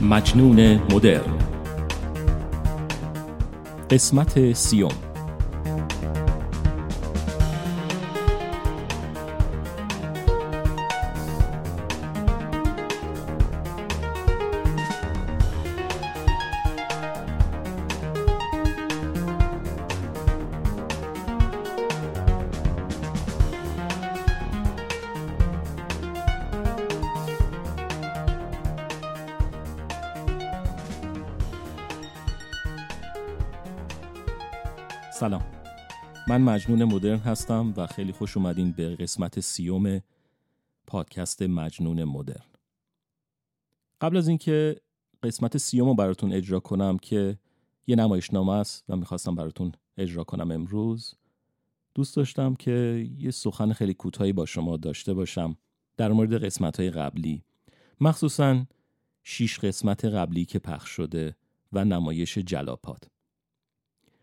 [0.00, 1.38] مجنون مدرن.
[3.90, 5.05] قسمت سیوم.
[36.36, 40.00] من مجنون مدرن هستم و خیلی خوش اومدین به قسمت سیوم
[40.86, 42.44] پادکست مجنون مدرن.
[44.00, 44.76] قبل از اینکه
[45.22, 47.38] قسمت سیوم رو براتون اجرا کنم که
[47.86, 51.14] یه نمایشنامه است و می‌خواستم براتون اجرا کنم امروز
[51.94, 55.56] دوست داشتم که یه سخن خیلی کوتاهی با شما داشته باشم
[55.96, 57.44] در مورد قسمت های قبلی.
[58.00, 58.66] مخصوصا
[59.22, 61.36] شیش قسمت قبلی که پخش شده
[61.72, 63.10] و نمایش جلاپاد.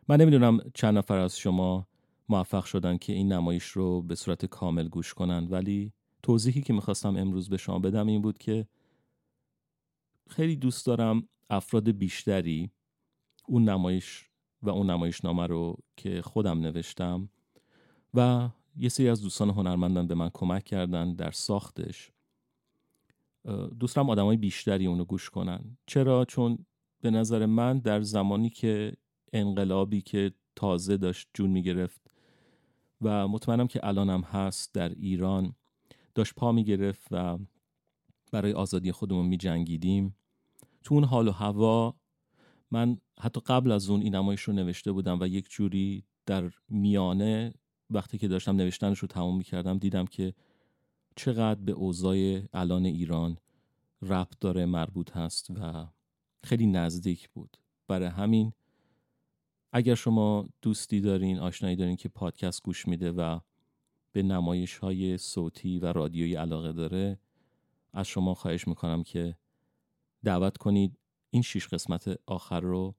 [0.08, 1.88] من نمی‌دونم چند نفر از شما
[2.30, 5.52] موفق شدن که این نمایش رو به صورت کامل گوش کنند.
[5.52, 5.94] ولی
[6.24, 8.68] توضیحی که می‌خواستم امروز به شما بدم این بود که
[10.30, 12.70] خیلی دوست دارم افراد بیشتری
[13.48, 14.30] اون نمایش
[14.62, 17.30] و اون نمایشنامه رو که خودم نوشتم
[18.14, 22.12] و یه سری از دوستان هنرمندان به من کمک کردن در ساختش.
[23.80, 25.78] دوست دارم آدمای بیشتری اونو گوش کنن.
[25.86, 26.66] چرا؟ چون
[27.02, 28.94] به نظر من در زمانی که
[29.34, 32.03] انقلابی که تازه داشت جون می‌گرفت
[33.04, 35.56] و مطمئنم که الانم هست در ایران.
[36.16, 37.40] داشت پا می‌گرفت و
[38.32, 40.16] برای آزادی خودمون می جنگیدیم
[40.84, 41.96] تو اون حال و هوا
[42.72, 47.54] من حتی قبل از اون این نمایش رو نوشته بودم و یک جوری در میانه
[47.90, 50.34] وقتی که داشتم نوشتنش رو تموم می کردم دیدم که
[51.16, 53.38] چقدر به اوضاع الان ایران
[54.02, 55.88] ربط داره مربوط هست و
[56.44, 57.58] خیلی نزدیک بود.
[57.88, 58.54] برای همین
[59.76, 63.40] اگر شما دوستی دارین آشنایی دارین که پادکست گوش میده و
[64.12, 67.20] به نمایش های صوتی و رادیویی علاقه داره
[67.94, 69.38] از شما خواهش می‌کنم که
[70.24, 70.98] دعوت کنید
[71.30, 72.96] این شیش قسمت آخر رو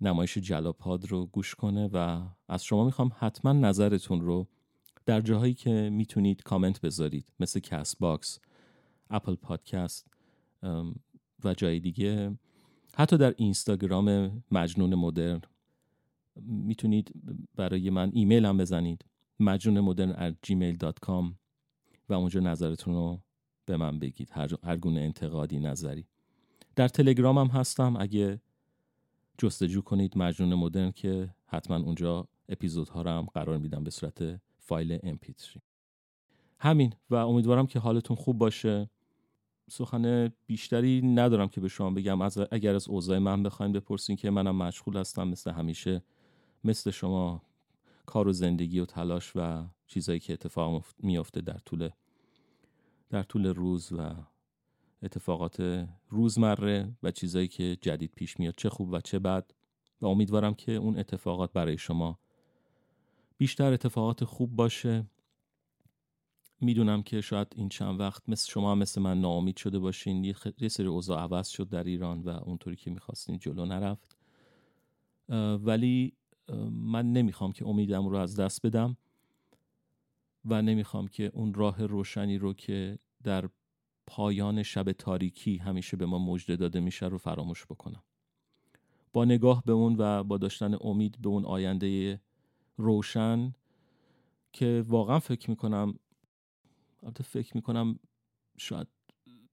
[0.00, 4.48] نمایش جلاپاد رو گوش کنه و از شما می‌خوام حتما نظرتون رو
[5.06, 8.38] در جاهایی که می‌تونید کامنت بذارید مثل Castbox
[9.10, 10.06] Apple Podcast
[11.44, 12.38] و جای دیگه.
[12.94, 15.40] حتی در اینستاگرام مجنون مدرن.
[16.42, 17.12] می‌تونید
[17.56, 19.04] برای من ایمیل هم بزنید.
[19.40, 21.34] مجنون مدرن gmail.com
[22.08, 23.18] و اونجا نظرتون رو
[23.66, 24.30] به من بگید.
[24.32, 26.06] هر, هر گونه انتقادی نظری.
[26.76, 27.96] در تلگرام هم هستم.
[27.98, 28.40] اگه
[29.38, 34.98] جستجو کنید مجنون مدرن که حتما اونجا اپیزودها رو هم قرار میدم به صورت فایل
[34.98, 35.58] mp3
[36.58, 38.90] همین و امیدوارم که حالتون خوب باشه.
[39.70, 42.22] سخن بیشتری ندارم که به شما بگم.
[42.22, 46.02] از اگر از اوضاع من بخواین بپرسین که منم مشغول هستم مثل همیشه
[46.64, 47.42] مثل شما
[48.06, 51.90] کار و زندگی و تلاش و چیزایی که اتفاق میافته در طول
[53.10, 54.14] در طول روز و
[55.02, 59.50] اتفاقات روزمره و چیزایی که جدید پیش میاد چه خوب و چه بد.
[60.00, 62.18] و امیدوارم که اون اتفاقات برای شما
[63.38, 65.06] بیشتر اتفاقات خوب باشه.
[66.60, 70.34] می‌دونم که شاید این چند وقت مثل شما مثل من ناامید شده باشین.
[70.58, 74.16] یه سری اوضاع عوض شد در ایران و اونطوری که می‌خواستین جلو نرفت.
[75.64, 76.12] ولی
[76.70, 78.96] من نمی‌خوام که امیدم رو از دست بدم
[80.44, 83.48] و نمی‌خوام که اون راه روشنی رو که در
[84.06, 88.02] پایان شب تاریکی همیشه به ما مژده داده میشه رو فراموش بکنم.
[89.12, 92.20] با نگاه به اون و با داشتن امید به اون آینده
[92.76, 93.54] روشن
[94.52, 95.98] که واقعا فکر می‌کنم
[97.02, 97.98] البته فکر می‌کنم
[98.56, 98.88] شاید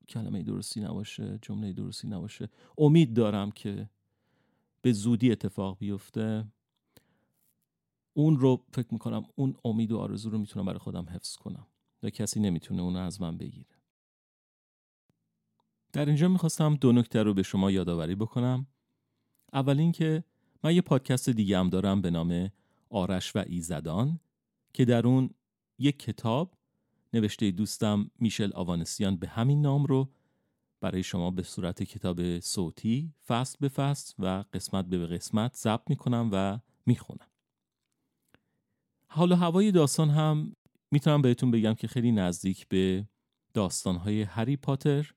[0.09, 2.50] کلمه درستی نباشه جمله درستی نباشه.
[2.78, 3.89] امید دارم که
[4.81, 6.45] به زودی اتفاق بیفته.
[8.17, 11.67] اون رو فکر می‌کنم اون امید و آرزو رو می‌تونم برای خودم حفظ کنم.
[12.03, 13.75] و کسی نمی‌تونه اونو از من بگیره.
[15.93, 18.67] در اینجا می‌خواستم دو نکته رو به شما یادآوری بکنم.
[19.53, 20.23] اول اینکه
[20.63, 22.51] من یه پادکست دیگه هم دارم به نام
[22.90, 24.19] آرش و ایزدان
[24.73, 25.29] که در اون
[25.79, 26.57] یک کتاب
[27.13, 30.09] نوشته دوستم میشل آوانسیان به همین نام رو
[30.81, 36.29] برای شما به صورت کتاب صوتی فصل به فصل و قسمت به قسمت ضبط می‌کنم
[36.31, 37.28] و می‌خونم.
[39.16, 40.56] حالا هوای داستان هم
[40.91, 43.08] می‌تونم بهتون بگم که خیلی نزدیک به
[43.53, 45.14] داستانهای هری پاتر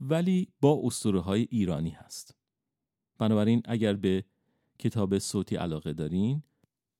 [0.00, 2.36] ولی با اسطوره های ایرانی هست.
[3.18, 4.24] بنابراین اگر به
[4.78, 6.42] کتاب صوتی علاقه دارین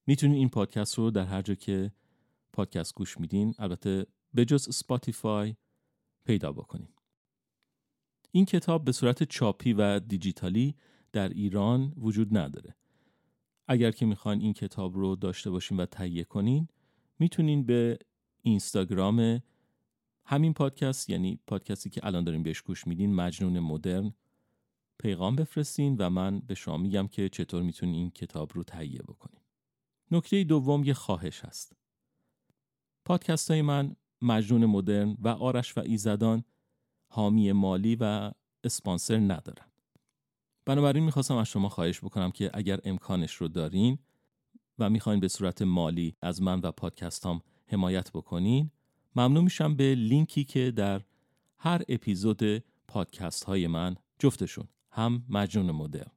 [0.07, 1.93] می‌تونین این پادکست رو در هر جا که
[2.53, 5.57] پادکست گوش میدین البته به جز سپاتیفای
[6.25, 6.89] پیدا بکنین.
[8.33, 10.77] این کتاب به صورت چاپی و دیجیتالی
[11.13, 12.77] در ایران وجود نداره.
[13.69, 16.69] اگر که می‌خواین این کتاب رو داشته باشین و تهیه کنین
[17.19, 17.99] می‌تونین به
[18.43, 19.43] اینستاگرام
[20.25, 24.15] همین پادکست یعنی پادکستی که الان داریم بهش گوش میدین مجنون مدرن
[24.99, 29.41] پیغام بفرستین و من به شما میگم که چطور می‌تونین این کتاب رو تهیه بکنین.
[30.11, 31.77] نکته دوم یه خواهش هست.
[33.05, 36.45] پادکست های من مجنون مدرن و آرش و ایزدان
[37.09, 38.33] حامی مالی و
[38.65, 39.67] اسپانسر ندارن.
[40.67, 43.99] بنابراین می‌خواستم از شما خواهش بکنم که اگر امکانش رو دارین
[44.79, 48.71] و می‌خواین به صورت مالی از من و پادکست هم حمایت بکنین
[49.17, 51.03] ممنون میشم به لینکی که در
[51.59, 52.43] هر اپیزود
[52.89, 56.11] پادکست های من جفتشون هم مجنون مدرن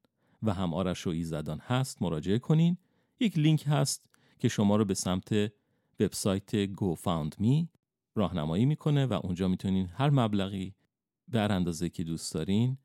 [0.43, 2.77] و هم آرش و ایزدان هست مراجعه کنین.
[3.19, 4.09] یک لینک هست
[4.39, 5.51] که شما رو به سمت
[5.99, 7.67] وبسایت GoFundMe
[8.15, 10.75] راهنمایی می‌کنه و اونجا می‌تونین هر مبلغی
[11.27, 12.77] به اندازه که دوست دارین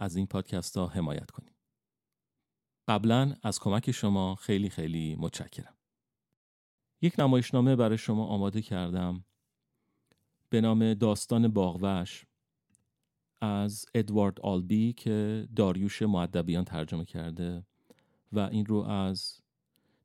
[0.00, 1.54] از این پادکست ها حمایت کنین.
[2.88, 5.74] قبلا از کمک شما خیلی خیلی متشکرم.
[7.02, 9.24] یک نمایشنامه برای شما آماده کردم
[10.48, 12.26] به نام داستان باغوش
[13.40, 17.66] از ادوارد آلبی که داریوش معدبیان ترجمه کرده
[18.32, 19.40] و این رو از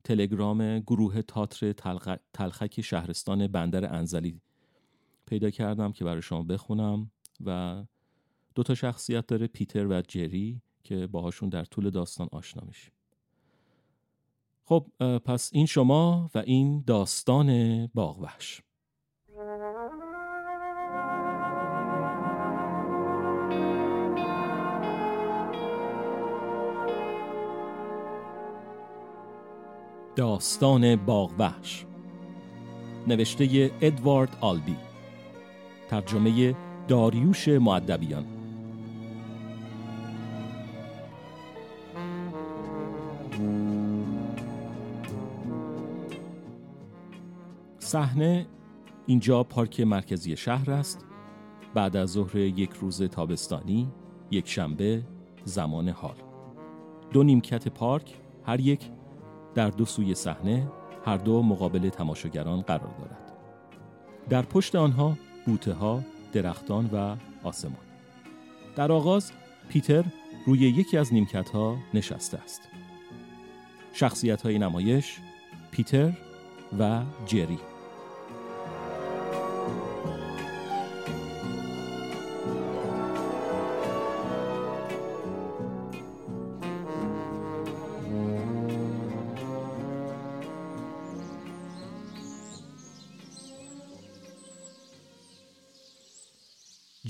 [0.04, 1.72] تلگرام گروه تاتر
[2.32, 4.40] تلخک شهرستان بندر انزلی
[5.26, 7.10] پیدا کردم که برای شما بخونم
[7.44, 7.84] و
[8.56, 12.92] دو تا شخصیت داره پیتر و جری که باهاشون در طول داستان آشنا میشیم.
[14.64, 14.86] خب
[15.24, 18.62] پس این شما و این داستان باغوش
[30.16, 31.86] داستان باغوحش.
[33.06, 34.76] نوشته ادوارد آلبی.
[35.88, 36.56] ترجمه
[36.88, 38.35] داریوش معدبیان
[47.86, 48.46] صحنه
[49.06, 51.04] اینجا پارک مرکزی شهر است.
[51.74, 53.88] بعد از ظهر یک روز تابستانی
[54.30, 55.02] یک شنبه
[55.44, 56.16] زمان حال.
[57.12, 58.14] دو نیمکت پارک
[58.46, 58.90] هر یک
[59.54, 60.68] در دو سوی صحنه
[61.04, 63.32] هر دو مقابل تماشاگران قرار دارد.
[64.28, 66.02] در پشت آنها بوته ها
[66.32, 67.86] درختان و آسمان.
[68.76, 69.32] در آغاز
[69.68, 70.04] پیتر
[70.46, 72.60] روی یکی از نیمکت ها نشسته است.
[73.92, 75.18] شخصیت های نمایش
[75.70, 76.12] پیتر
[76.78, 77.58] و جری.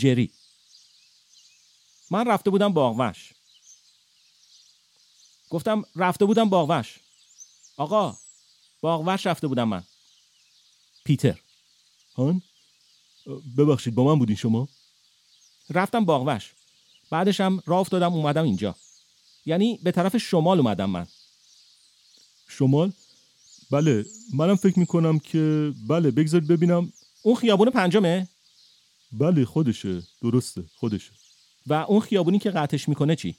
[0.07, 0.31] جری.
[2.11, 3.33] من رفته بودم باغوش.
[5.51, 6.99] گفتم رفته بودم باغوش.
[7.77, 8.17] آقا
[8.81, 9.85] باغوش رفته بودم من.
[11.05, 11.41] پیتر.
[12.17, 12.43] هان؟
[13.59, 14.69] ببخشید با من بودین شما؟
[15.71, 16.53] رفتم باغوش.
[17.11, 18.77] بعدش هم راه افتادم اومدم اینجا.
[19.47, 21.07] یعنی به طرف شمال اومدم من.
[22.49, 22.93] شمال؟
[23.71, 24.05] بله
[24.35, 26.93] منم فکر می‌کنم که بله بگذارید ببینم.
[27.23, 28.29] اون خیابون پنجمه؟
[29.13, 30.03] بله خودشه.
[30.23, 31.13] درسته خودشه.
[31.67, 33.37] و اون خیابونی که قطعش می‌کنه چی؟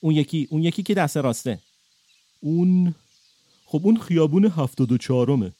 [0.00, 1.60] اون یکی اون یکی که دست راسته.
[2.40, 2.94] اون
[3.66, 5.52] خب اون خیابون هفتاد و چهارمه.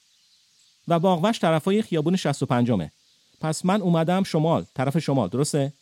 [0.88, 2.93] و باغوش طرفای خیابون شست و پنجمه.
[3.40, 5.73] پس من اومدم شمال طرف شمال درسته؟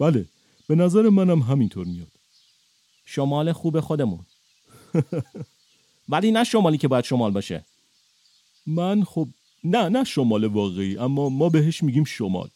[0.00, 0.26] بله
[0.68, 2.12] به نظر منم همینطور میاد.
[3.04, 4.26] شمال خوب خودمون.
[6.08, 7.64] ولی نه شمالی که باید شمال باشه.
[8.66, 9.28] من خب
[9.64, 12.50] نه نه شمال واقعی اما ما بهش میگیم شمال.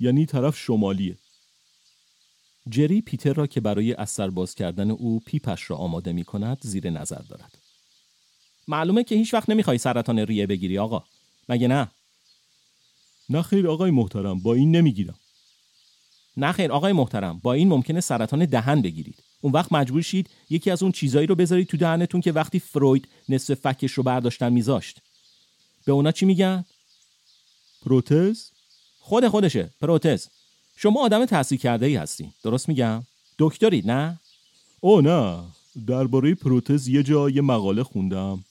[0.00, 1.18] یعنی طرف شمالیه.
[2.68, 6.90] جری پیتر را که برای اثر باز کردن او پیپش را آماده می کند زیر
[6.90, 7.58] نظر دارد.
[8.68, 11.04] معلومه که هیچ وقت نمی‌خوای سرطان ریه بگیری آقا.
[11.48, 11.90] مگه نه؟
[13.28, 15.18] نه خیر آقای محترم با این نمی‌گیرم
[16.36, 19.22] نه خیر آقای محترم با این ممکنه سرطان دهن بگیرید.
[19.40, 23.08] اون وقت مجبور شید یکی از اون چیزایی رو بذارید تو دهنتون که وقتی فروید
[23.28, 25.00] نصف فکش رو برداشتن میذاشت.
[25.84, 26.64] به اونا چی میگن؟
[27.82, 28.50] پروتز؟
[29.08, 29.70] خود خودشه.
[29.80, 30.28] پروتز.
[30.76, 32.32] شما آدم تحصیل کرده ای هستی.
[32.42, 33.02] درست میگم؟
[33.38, 34.20] دکترید نه؟
[34.80, 35.44] او نه.
[35.86, 38.44] درباره پروتز یه جا یه مقاله خوندم.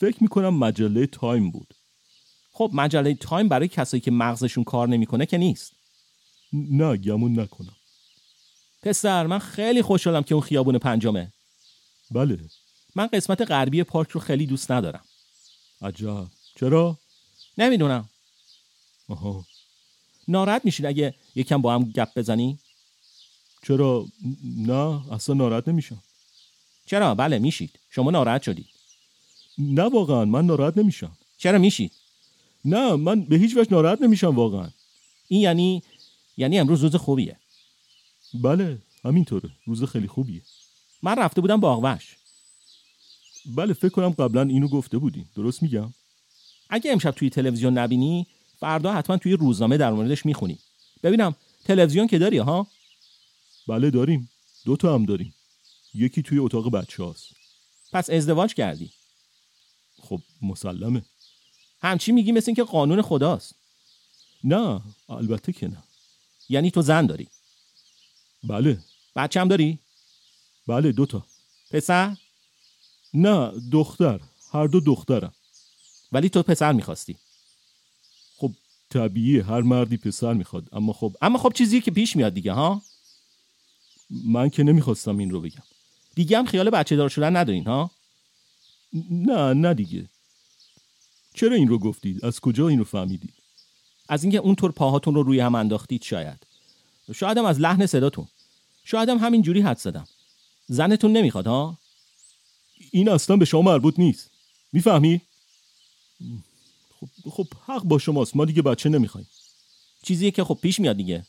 [0.00, 1.74] فکر می‌کنم مجله Time بود.
[2.52, 5.72] خب مجله Time برای کسایی که مغزشون کار نمی‌کنه که نیست.
[6.52, 7.76] نه گمون نکنم.
[8.82, 11.32] پسر من خیلی خوشحالم که اون خیابون پنجمه.
[12.10, 12.38] بله.
[12.94, 15.04] من قسمت غربی پارک رو خیلی دوست ندارم.
[15.82, 16.26] عجب.
[16.56, 16.98] چرا؟
[17.58, 18.08] نمی‌دونم.
[19.08, 19.44] آها.
[20.28, 22.58] ناراحت میشین اگه یکم با هم گپ بزنی؟
[23.62, 24.06] چرا؟
[24.56, 26.02] نه اصلا ناراحت نمیشم.
[26.86, 27.78] چرا؟ بله میشید.
[27.90, 28.66] شما ناراحت شدید.
[29.58, 31.18] نه واقعا من ناراحت نمیشم.
[31.38, 31.92] چرا میشید؟
[32.64, 34.70] نه من به هیچ وجه ناراحت نمیشم واقعا.
[35.28, 35.82] این یعنی
[36.36, 37.36] یعنی امروز روز خوبیه.
[38.34, 39.50] بله همینطوره.
[39.66, 40.42] روز خیلی خوبیه.
[41.02, 42.16] من رفته بودم باغوش
[43.46, 45.94] بله فکر کنم قبلا اینو گفته بودیم درست میگم؟
[46.70, 48.26] اگه امشب توی تلویزیون نبینی
[48.60, 50.58] فردا حتما توی روزنامه در موردش می‌خونی.
[51.02, 51.34] ببینم
[51.64, 52.66] تلویزیون که داری ها؟
[53.68, 54.30] بله داریم.
[54.64, 55.34] دو تا هم داریم.
[55.94, 57.26] یکی توی اتاق بچه هاست
[57.92, 58.90] پس ازدواج کردی؟
[60.02, 61.04] خب مسلمه.
[61.82, 63.54] همچی میگی؟ مثل اینکه قانون خداست.
[64.44, 65.82] نه البته که نه.
[66.48, 67.28] یعنی تو زن داری؟
[68.44, 68.78] بله.
[69.16, 69.78] بچه هم داری؟
[70.66, 71.26] بله دو تا.
[71.70, 72.16] پسر؟
[73.14, 74.20] نه دختر.
[74.52, 75.34] هر دو دخترم
[76.12, 77.16] ولی تو پسر می‌خواستی.
[78.94, 80.68] طبیعیه هر مردی پسر می‌خواد.
[80.72, 82.82] اما خب اما خب چیزی که پیش میاد دیگه ها؟
[84.10, 85.62] من که نمی‌خواستم این رو بگم.
[86.14, 87.90] دیگه هم خیال بچه دار شدن ندارین ها؟
[89.10, 90.08] نه نه دیگه.
[91.34, 93.32] چرا این رو گفتید؟ از کجا این رو فهمیدید؟
[94.08, 96.46] از اینکه اونطور پاهاتون رو روی هم انداختید شاید.
[97.14, 98.26] شاید هم از لحن صداتون.
[98.84, 100.06] شاید هم همین جوری حد زدم.
[100.66, 101.78] زنتون نمی‌خواد ها؟
[102.90, 104.30] این اصلا به شما مربوط نیست.
[104.72, 105.20] می‌فهمی؟
[107.24, 108.36] خب خب حق با شماست.
[108.36, 109.28] ما دیگه بچه نمی‌خوایم.
[110.02, 111.26] چیزیه که خب پیش میاد دیگه.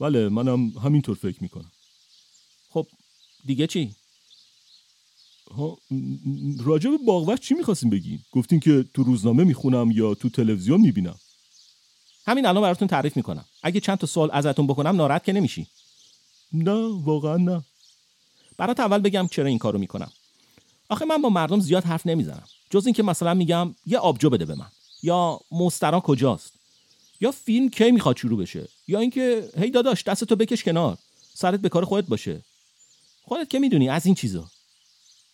[0.00, 1.72] بله منم همینطور فکر می‌کنم.
[2.70, 2.86] خب
[3.44, 3.94] دیگه چی؟
[5.50, 5.78] ها
[6.64, 11.18] راجع به باغوش چی می‌خواستیم بگین گفتین که تو روزنامه می‌خونم یا تو تلویزیون می‌بینم.
[12.26, 13.44] همین الان براتون تعریف می‌کنم.
[13.62, 15.66] اگه چند تا سوال ازتون بکنم ناراحت که نمیشی.
[16.52, 17.64] نه واقعا نه.
[18.56, 20.12] برات اول بگم چرا این کارو می‌کنم.
[20.88, 22.46] آخه من با مردم زیاد حرف نمی‌زنم.
[22.70, 24.70] جز اینکه مثلا میگم یه آبجو بده به من.
[25.02, 26.52] یا مسترا کجاست؟
[27.20, 30.98] یا فیلم کی می‌خواد شروع بشه؟ یا اینکه هی داداش دستتو بکش کنار.
[31.34, 32.42] سرت به کار خودت باشه.
[33.22, 34.50] خودت که می‌دونی از این چیزا.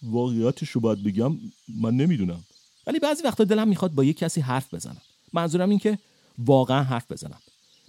[0.03, 1.39] واقعیتش رو باید بگم
[1.69, 2.45] من نمی‌دونم.
[2.87, 5.03] ولی بعضی وقتا دلم می‌خواد با یه کسی حرف بزنم.
[5.33, 5.99] منظورم این که
[6.39, 7.41] واقعا حرف بزنم.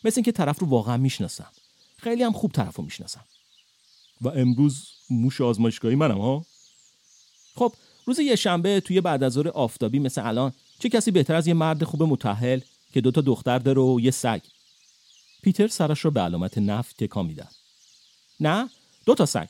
[0.04, 1.52] مثل اینکه طرف رو واقعا می‌شناسم.
[1.98, 3.26] خیلی هم خوب طرف رو می‌شناسم.
[4.22, 6.46] و امروز موش آزمایشگاهی منم ها؟
[7.56, 7.74] خب
[8.06, 11.54] روز یه شنبه توی بعد از ظهر آفتابی مثل الان چه کسی بهتر از یه
[11.54, 12.60] مرد خوب متحل
[12.94, 14.42] که دوتا دختر داره و یه سگ؟
[15.42, 17.52] پیتر سرش رو به علامت نف تکان می‌داد.
[18.40, 18.70] نه
[19.06, 19.48] دو تا سگ.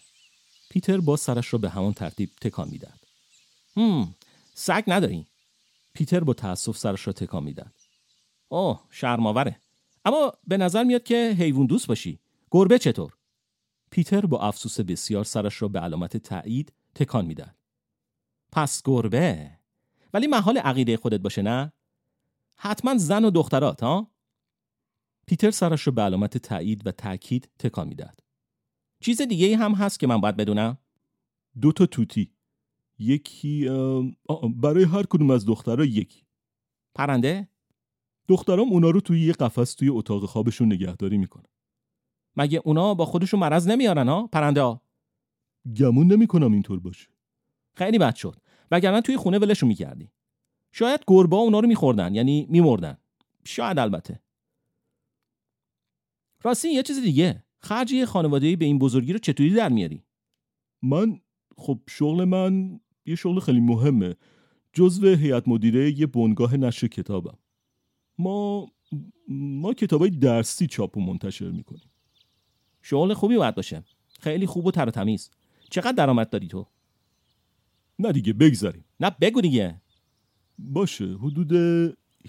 [0.70, 3.00] پیتر با سرش رو به همان ترتیب تکان می‌داد.
[3.78, 4.16] هم
[4.54, 5.26] سگ نداری.
[5.94, 7.72] پیتر با تأسف سرش رو تکان می‌داد.
[8.50, 9.60] اوه شرماوره
[10.06, 12.20] اما به نظر میاد که حیوان دوست باشی.
[12.52, 13.14] گربه چطور؟
[13.92, 17.56] پیتر با افسوس بسیار سرش را به علامت تایید تکان می‌داد.
[18.56, 19.52] پس گربه.
[20.14, 21.74] ولی محال عقیده خودت باشه نه؟
[22.56, 24.12] حتما زن و دخترات ها؟
[25.28, 28.20] پیتر سرش رو به علامت تایید و تاکید تکان می‌داد.
[29.00, 30.78] چیز دیگه هم هست که من باید بدونم؟
[31.62, 32.32] دو تا توتی.
[33.00, 33.70] یکی
[34.56, 36.26] برای هر کدوم از دخترها یکی.
[36.94, 37.48] پرنده؟
[38.28, 41.50] دخترام اونا رو توی یه قفس توی اتاق خوابشون نگهداری می‌کنن
[42.36, 44.82] مگه اونا با خودشون مرض نمیارن ها پرنده ها؟
[45.76, 47.10] گمون نمی‌کنم اینطور باشه.
[47.78, 48.42] خیلی بد شد.
[48.72, 50.12] وگرنه توی خونه ولشون می‌کردی.
[50.72, 52.98] شاید گربه اونا رو میخوردن یعنی میمردن.
[53.44, 54.20] شاید البته.
[56.44, 57.44] راستی یه چیز دیگه.
[57.60, 60.04] خرج یه خانواده به این بزرگی رو چطوری در میاری؟
[60.82, 61.20] من
[61.58, 64.16] خب شغل من یه شغل خیلی مهمه.
[64.74, 67.38] جزو هیئت مدیره یه بنگاه نشر کتابم.
[68.18, 68.68] ما
[69.30, 71.92] ما کتابای درسی چاپ و منتشر می‌کنیم.
[72.82, 73.84] شغل خوبی باید باشه.
[74.20, 75.32] خیلی خوب و تر و تمیز.
[75.70, 76.68] چقدر درآمد داری تو؟
[78.00, 78.86] نه دیگه بگذاریم.
[79.00, 79.82] نه بگو دیگه.
[80.60, 81.52] باشه حدود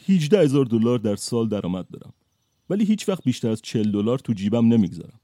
[0.08, 2.12] 18 هزار دلار در سال درآمد دارم.
[2.70, 5.20] ولی هیچ وقت بیشتر از 40 دلار تو جیبم نمی‌گذارم.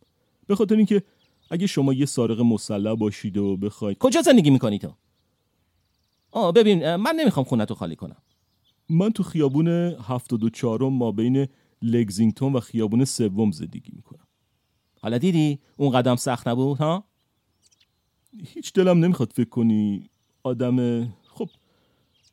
[0.46, 1.02] به خاطر اینکه
[1.50, 4.96] اگه شما یه سارق مسلح باشید و بخواید کجا زندگی می‌کنی تو؟
[6.30, 8.22] آه ببین من نمی‌خوام خونه تو خالی کنم.
[8.88, 11.48] من تو خیابون 74 ما بین
[11.82, 14.26] لگزینگتون و خیابون سوم زندگی می‌کنم.
[15.00, 17.04] حالا دیدی اون قدم سخت نبود ها؟
[18.46, 20.10] هیچ دلم نمی‌خواد فکر کنی
[20.42, 21.48] آدم خب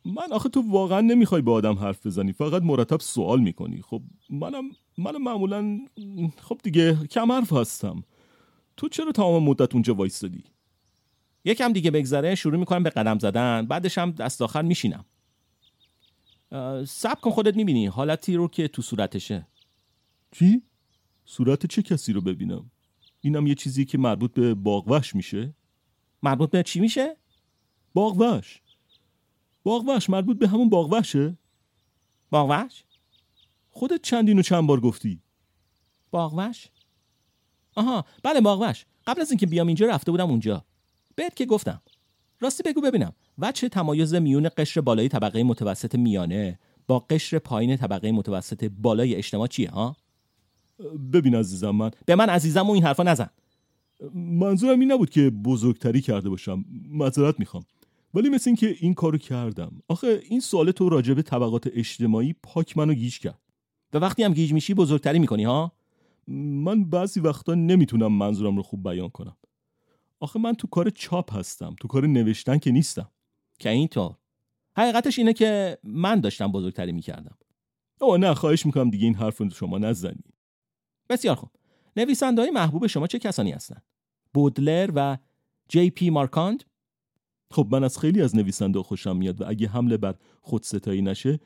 [0.06, 4.64] من آخه تو واقعا نمی‌خوای با آدم حرف بزنی فقط مرتب سوال می‌کنی خب منم
[4.98, 5.80] منم معمولا
[6.42, 8.04] خب دیگه کم حرف هستم
[8.78, 10.44] تو چرا تمام مدت اونجا وایستادی
[11.46, 15.06] یکم دیگه بگذره شروع می‌کنم به قدم زدن بعدش هم دست آخر میشینم
[16.88, 19.48] سب کن خودت می‌بینی حالتی رو که تو صورتشه
[20.32, 20.62] چی؟
[21.26, 22.72] صورت چه کسی رو ببینم؟
[23.22, 25.54] اینم یه چیزی که مربوط به باغوش میشه؟
[26.24, 27.18] مربوط به چی میشه؟
[27.94, 28.62] باغوش.
[29.64, 31.38] باغوش مربوط به همون باغوشه؟
[32.30, 32.84] باغوش؟
[33.70, 35.22] خودت چندین و چند بار گفتی.
[36.12, 36.68] باغوش؟
[37.76, 38.86] آها بله باغوش.
[39.08, 40.66] قبل از اینکه بیام اینجا رفته بودم اونجا.
[41.16, 41.82] بهت که گفتم.
[42.40, 43.14] راستی بگو ببینم.
[43.38, 49.48] وچه تمایز میون قشر بالای طبقه متوسط میانه با قشر پایین طبقه متوسط بالای اجتماع
[49.48, 49.96] چیه ها؟
[51.14, 53.30] ببین عزیزم من به من عزیزم و این حرفا نزن.
[54.14, 56.66] منظورم این نبود که بزرگتری کرده باشم.
[56.90, 57.64] معذرت می‌خوام.
[58.14, 59.82] ولی مثل اینکه این کارو کردم.
[59.88, 63.40] آخه این سوال تو راجب طبقات اجتماعی پاک منو گیج کرد.
[63.94, 65.72] و وقتی هم گیج میشی بزرگتری می‌کنی ها؟
[66.28, 69.38] من بعضی وقتا نمی‌تونم منظورم رو خوب بیان کنم.
[70.20, 73.10] آخه من تو کار چاپ هستم تو کار نوشتن که نیستم.
[73.60, 74.16] که اینطور
[74.78, 77.38] حقیقتش اینه که من داشتم بزرگتری می‌کردم.
[78.02, 80.24] او نه خواهش می‌کنم دیگه این حرف رو شما نزنی.
[81.10, 81.50] بسیار خوب.
[81.98, 83.84] نویسنده های محبوب شما چه کسانی هستند؟
[84.34, 85.18] بودلر و
[85.68, 86.64] جی پی مارکاند
[87.52, 91.40] خب من از خیلی از نویسنده خوشم میاد و اگه حمله بر خودستایی نشه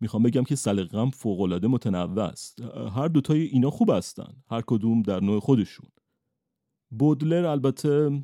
[0.00, 2.60] می‌خوام بگم که سلیقه‌ام فوق‌العاده متنوع است.
[2.94, 4.32] هر دوتای اینا خوب هستن.
[4.50, 5.88] هر کدوم در نوع خودشون.
[6.90, 8.22] بودلر البته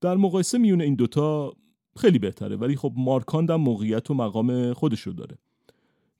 [0.00, 1.56] در مقایسه میونه این دوتا
[1.96, 5.38] خیلی بهتره ولی خب مارکاند هم موقعیت و مقام خودشو داره.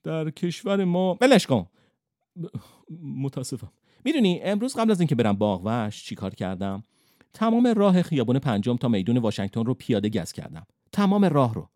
[0.02, 1.66] در کشور ما بلش کن.
[3.02, 3.73] متاسفم.
[4.04, 6.85] می‌دونی امروز قبل از اینکه برم باغوش چیکار کردم؟
[7.37, 10.66] تمام راه خیابون پنجم تا میدون واشنگتن رو پیاده گز کردم.
[10.93, 11.69] تمام راه رو.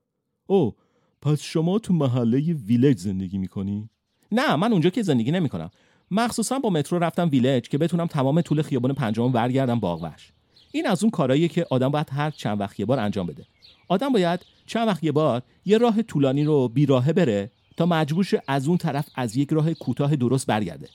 [0.47, 0.75] او
[1.23, 3.91] پس شما تو محله ویلج زندگی می‌کنی؟
[4.33, 5.71] نه من اونجا که زندگی نمی‌کنم.
[6.11, 10.33] مخصوصا با مترو رفتم ویلج که بتونم تمام طول خیابون پنجم برگردم باغوش.
[10.73, 13.47] این از اون کارهاییه که آدم باید هر چند وقت یه بار انجام بده.
[13.89, 18.43] آدم باید چند وقت یه بار یه راه طولانی رو بیراهه بره تا مجبور شه
[18.49, 20.89] از اون طرف از یک راه کوتاه درست برگرده.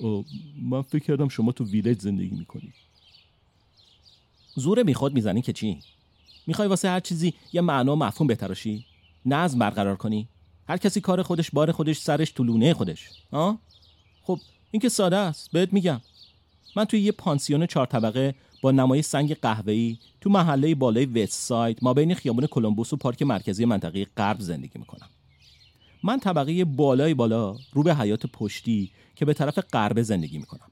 [0.00, 0.24] او
[0.62, 2.72] من فکر کردم شما تو ویلج زندگی می‌کنی.
[4.54, 5.78] زور می‌خواد می‌زنی که چی؟
[6.46, 8.86] می‌خوای واسه هر چیزی یه معنا و مفهوم بهتراشی
[9.26, 10.28] نظم برقرار کنی؟
[10.68, 13.58] هر کسی کار خودش بار خودش سرش تو لونه خودش آه؟
[14.22, 14.38] خب
[14.70, 16.00] این که ساده است بهت میگم.
[16.76, 21.78] من توی یه پانسیون چهار طبقه با نمای سنگ قهوه‌ای تو محله بالای وست ساید
[21.82, 25.08] ما بین خیابون کلمبوس و پارک مرکزی منطقه غرب زندگی می‌کنم.
[26.04, 30.70] من طبقه بالای بالا رو به حیات پشتی که به طرف غرب زندگی می‌کنم.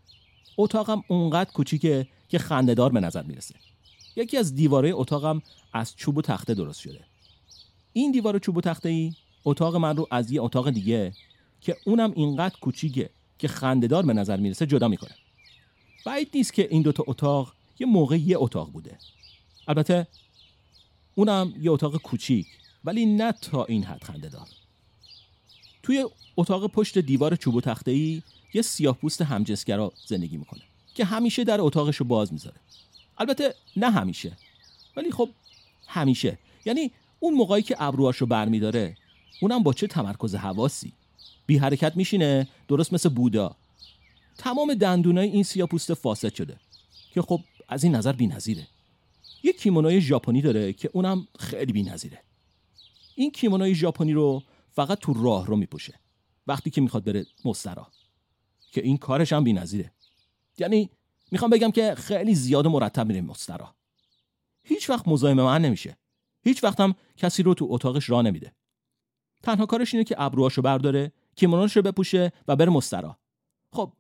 [0.59, 3.55] اتاقم اونقدر کوچیکه که خندهدار به نظر می‌رسه.
[4.17, 5.43] یکی از دیواره اتاقم
[5.73, 7.05] از چوب و تخته درست شده.
[7.93, 9.13] این دیوار چوب و تخته ای
[9.45, 11.13] اتاق من رو از یه اتاق دیگه
[11.61, 15.15] که اونم اینقدر کوچیکه که خندهدار به نظر می‌رسه جدا می‌کنه.
[16.07, 18.99] بعید نیست که این دوتا اتاق یه موقع یه اتاق بوده.
[19.69, 20.07] البته
[21.15, 22.47] اونم یه اتاق کوچیک
[22.85, 24.49] ولی نه تا این حد خندهدار.
[25.83, 28.23] توی اتاق پشت دیوار چوب و تخته ای
[28.55, 30.63] یه سیاه پوست همجنسگرا زندگی می‌کنه
[30.95, 32.57] که همیشه در اتاقش رو باز می‌ذاره.
[33.21, 34.37] البته نه همیشه.
[34.97, 35.29] ولی خب
[35.87, 36.39] همیشه.
[36.65, 38.97] یعنی اون موقعی که ابروهاشو برمیداره
[39.43, 40.93] اونم با چه تمرکز حواسی؟
[41.47, 43.57] بی حرکت میشینه درست مثل بودا.
[44.39, 46.57] تمام دندونای این سیاپوست فاسد شده
[47.13, 48.67] که خب از این نظر بی‌نظیره.
[49.43, 52.23] یه کیمونای ژاپنی داره که اونم خیلی بی‌نظیره.
[53.15, 55.95] این کیمونای ژاپنی رو فقط تو راه رو میپوشه.
[56.47, 57.87] وقتی که می‌خواد بره مسترا
[58.73, 59.93] که این کارش هم بی‌نظیره.
[60.59, 60.91] یعنی
[61.31, 63.75] می‌خوام بگم که خیلی زیاد و مرتب میره مسترا.
[64.63, 65.99] هیچ وقت مزاحم من نمیشه.
[66.43, 68.53] هیچ وقت هم کسی رو تو اتاقش راه نمیده.
[69.43, 73.19] تنها کارش اینه که ابروهاشو برداره کیموناشو بپوشه و بره مسترا.
[73.73, 73.93] خب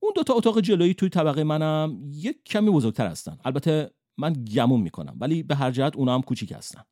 [0.00, 3.38] اون دوتا اتاق جلویی توی طبقه منم یک کمی بزرگتر هستن.
[3.44, 6.82] البته من گمون می‌کنم ولی به هر جهت اونا هم کوچیک هستن.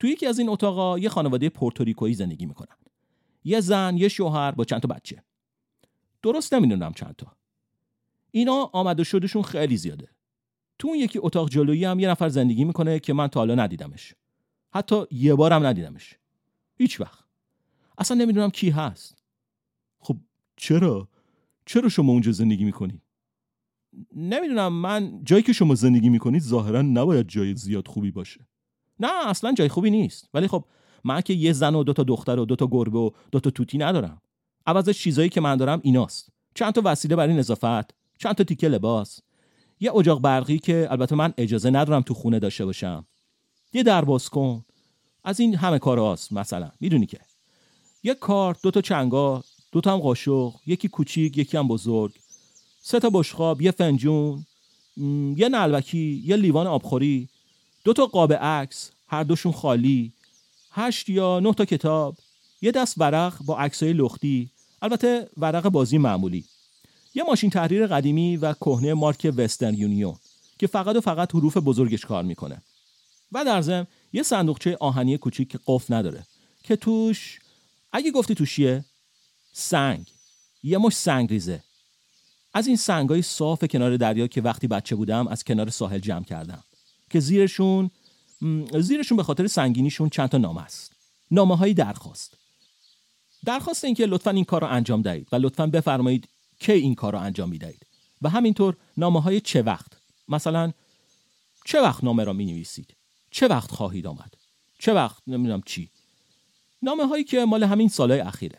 [0.00, 2.76] توی یکی از این اتاقا یه خانواده پورتوریکویی زندگی می‌کنن.
[3.44, 5.22] یه زن یه شوهر با چند تا بچه.
[6.22, 7.37] درست نمی‌دونم چند تا.
[8.30, 10.08] اینا آمده شدشون خیلی زیاده.
[10.78, 14.14] تو اون یکی اتاق جلویی هم یه نفر زندگی می‌کنه که من تا حالا ندیدمش.
[14.74, 16.14] حتی یه بارم ندیدمش.
[16.76, 17.24] هیچ وقت.
[17.98, 19.22] اصلا نمی‌دونم کی هست.
[19.98, 20.16] خب
[20.56, 21.08] چرا؟
[21.66, 23.02] چرا شما اونجا زندگی می‌کنی؟
[24.16, 28.46] نمی‌دونم من جایی که شما زندگی می‌کنید ظاهرا نباید جای زیاد خوبی باشه.
[29.00, 30.28] نه اصلا جای خوبی نیست.
[30.34, 30.64] ولی خب
[31.04, 33.50] من که یه زن و دو تا دختر و دو تا گربه و دو تا
[33.50, 34.22] توتی ندارم.
[34.66, 36.32] عوضش چیزایی که من دارم ایناست.
[36.54, 37.97] چند تا وسیله برای نظافت.
[38.18, 39.20] چند تا تیکه لباس.
[39.80, 43.06] یه اجاق برقی که البته من اجازه ندارم تو خونه داشته باشم.
[43.72, 44.64] یه درباز کن.
[45.24, 46.70] از این همه کار هاست مثلا.
[46.80, 47.18] می‌دونی که.
[48.02, 52.12] یه کار دو تا چنگا دو تا هم قاشق یکی کوچیک یکی هم بزرگ.
[52.82, 54.46] سه تا بشخاب یه فنجون
[55.36, 57.28] یه نلبکی یه لیوان آبخوری
[57.84, 60.12] دو تا قاب عکس هر دوشون خالی
[60.70, 62.16] هشت یا نه تا کتاب
[62.62, 64.50] یه دست ورق با عکسای لختی
[64.82, 66.44] البته ورق بازی معمولی.
[67.14, 70.16] یه ماشین تحریر قدیمی و کهنه مارک وسترن یونیون
[70.58, 72.62] که فقط و فقط حروف بزرگش کار می‌کنه.
[73.32, 76.26] و در ضمن یه صندوقچه آهنی کوچیک که قفل نداره
[76.62, 77.40] که توش
[77.92, 78.84] اگه گفتی توشیه
[79.52, 80.06] سنگ
[80.62, 81.62] یه مش سنگ ریزه.
[82.54, 86.64] از این سنگای صاف کنار دریا که وقتی بچه بودم از کنار ساحل جمع کردم
[87.10, 87.90] که زیرشون
[88.80, 90.92] زیرشون به خاطر سنگینیشون چند تا نامه است.
[91.30, 92.36] نامه های درخواست.
[93.44, 97.18] درخواست اینکه لطفا این کار رو انجام دهید و لطفا بفرمایید کی این کار رو
[97.18, 97.86] انجام می‌دهید؟
[98.22, 99.92] و همینطور نامه های چه وقت؟
[100.28, 100.72] مثلا
[101.64, 102.96] چه وقت نامه را می نویسید
[103.30, 104.34] چه وقت خواهید آمد؟
[104.78, 105.90] چه وقت نمی‌دونم چی؟
[106.82, 108.58] نامه هایی که مال همین سالهای اخیره.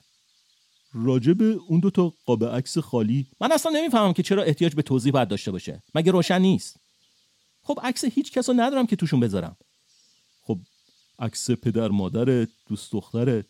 [0.94, 5.12] راجب اون دو تا قاب عکس خالی؟ من اصلا نمی‌فهمم که چرا احتیاج به توضیح
[5.12, 5.84] باید داشته باشه.
[5.96, 6.80] مگه روشن نیست؟
[7.64, 9.58] خب عکس هیچ کس رو ندارم که توشون بذارم.
[10.44, 10.60] خب
[11.20, 13.46] عکس پدر مادرت دوست دخترت.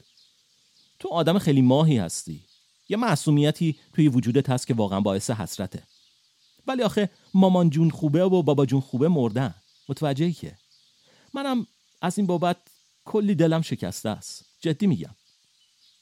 [0.99, 2.48] تو آدم خیلی ماهی هستی.
[2.89, 5.83] یه معصومیتی توی وجودت هست که واقعا باعث حسرته.
[6.67, 9.55] ولی آخه مامان جون خوبه و بابا جون خوبه مردن.
[9.89, 10.57] متوجهی که؟
[11.33, 11.67] منم
[12.01, 12.57] از این بابت
[13.05, 14.45] کلی دلم شکسته است.
[14.59, 15.15] جدی میگم.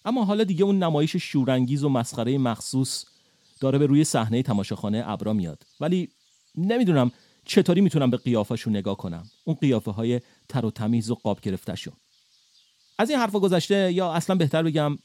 [0.06, 3.06] اما حالا دیگه اون نمایش شورانگیز و مسخره مخصوص
[3.60, 5.64] داره به روی صحنه تماشاخانه ابرا میاد.
[5.80, 6.10] ولی
[6.56, 7.12] نمی‌دونم
[7.46, 9.24] چطوری می‌تونم به قیافشون نگاه کنم.
[9.44, 11.94] اون قیافه های تر و تمیز و قاب گرفتهشون
[13.00, 14.98] از این حرفا گذشته یا اصلا بهتر بگم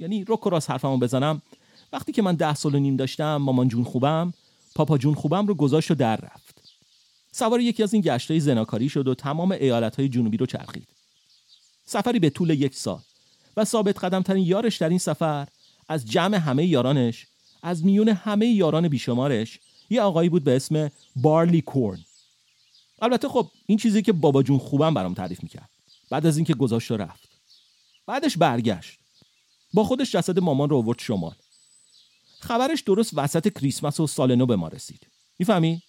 [0.00, 1.42] یعنی رو کراس حرفمو بزنم.
[1.92, 4.32] وقتی که من ده سال و نیم داشتم مامان جون خوبم
[4.74, 6.62] پاپا جون خوبم رو گذاشت و در رفت.
[7.32, 10.88] سوار یکی از این گشتای زناکاری شد و تمام ایالت های جنوبی رو چرخید.
[11.84, 13.00] سفری به طول یک سال.
[13.56, 15.48] و ثابت قدم ترین یارش در این سفر
[15.88, 17.26] از جمع همه یارانش
[17.62, 19.58] از میون همه یاران بیشمارش
[19.90, 22.04] یه آقایی بود به اسم بارلی کورن.
[23.02, 25.68] البته خب این چیزی که بابا جون خوبم برام تعریف می‌کرد.
[26.10, 27.28] بعد از اینکه گذاشت و رفت.
[28.06, 28.99] بعدش برگشت.
[29.72, 31.34] با خودش جسد مامان رو آورد شمال.
[32.40, 35.06] خبرش درست وسط کریسمس و سال نو به ما رسید.
[35.38, 35.82] می‌فهمی؟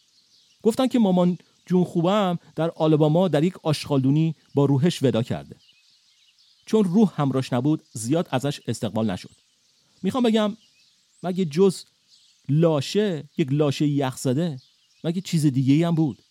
[0.63, 5.56] گفتن که مامان جون خوبم در آلباما در یک آشغالدونی با روحش ودا کرده.
[6.65, 9.30] چون روح همراش نبود زیاد ازش استقبال نشد.
[10.04, 10.58] می‌خوام بگم
[11.24, 11.84] مگه جز
[12.50, 14.60] لاشه یک لاشه یخ زده
[15.04, 16.22] مگه چیز دیگه هم بود؟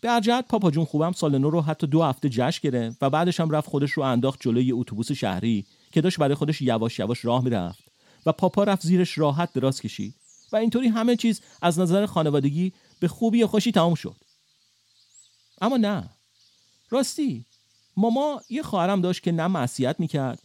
[0.00, 3.40] به ارجحت پاپا جون خوبم سال نو رو حتی دو هفته جشن گرفت و بعدش
[3.40, 7.44] هم رفت خودش رو انداخت جلوی اتوبوس شهری که داشت برای خودش یواش یواش راه
[7.44, 7.84] می‌رفت
[8.26, 10.14] و پاپا رفت زیرش راحت دراز کشید
[10.52, 14.16] و اینطوری همه چیز از نظر خانوادگی به خوبی و خوشی تمام شد.
[15.60, 16.10] اما نه.
[16.90, 17.44] راستی
[17.96, 20.42] ماما یه خواهرم داشت که نه معصیت می‌کرد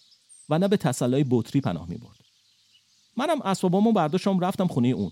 [0.50, 2.18] و نه به تسلای بطری پناه می‌برد.
[3.18, 5.12] منم اسبابامو برداشتم رفتم خونه اون.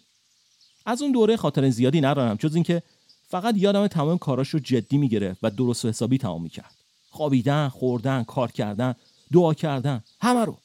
[0.85, 2.83] از اون دوره خاطر زیادی ندارم جز اینکه
[3.27, 6.75] فقط یادم تمام کاراش رو جدی می‌گرفت و درست و حسابی تمام می‌کرد.
[7.09, 8.95] خوابیدن خوردن کار کردن
[9.33, 10.03] دعا کردن.
[10.21, 10.57] همه رو.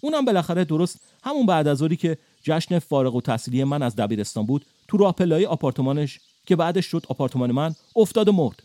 [0.00, 4.66] اونم بالاخره درست همون بعد از که جشن فارغ و تحصیلی من از دبیرستان بود
[4.88, 8.62] تو راه پلای آپارتمانش که بعدش شد آپارتمان من افتاد و مرد.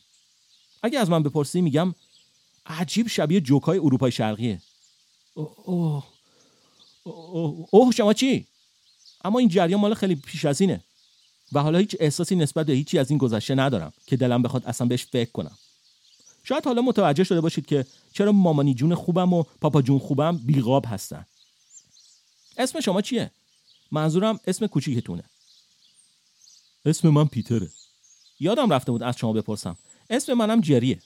[0.83, 1.95] اگه از من بپرسی میگم
[2.65, 4.61] عجیب شبیه جوکای اروپای شرقیه.
[5.33, 6.03] اوه
[7.03, 8.47] اوه اوه شما چی؟
[9.23, 10.83] اما این جریان مال خیلی پیش از اینه.
[11.53, 14.87] و حالا هیچ احساسی نسبت به هیچی از این گذشته ندارم که دلم بخواد اصلا
[14.87, 15.57] بهش فکر کنم.
[16.47, 20.85] شاید حالا متوجه شده باشید که چرا مامانی جون خوبم و پاپا جون خوبم بیقاب
[20.87, 21.25] هستن.
[22.57, 23.31] اسم شما چیه؟
[23.91, 25.23] منظورم اسم کوچیکتونه.
[26.85, 27.69] اسم من پیتره.
[28.39, 29.77] یادم رفته بود از شما بپرسم.
[30.09, 31.01] اسم منم جریه.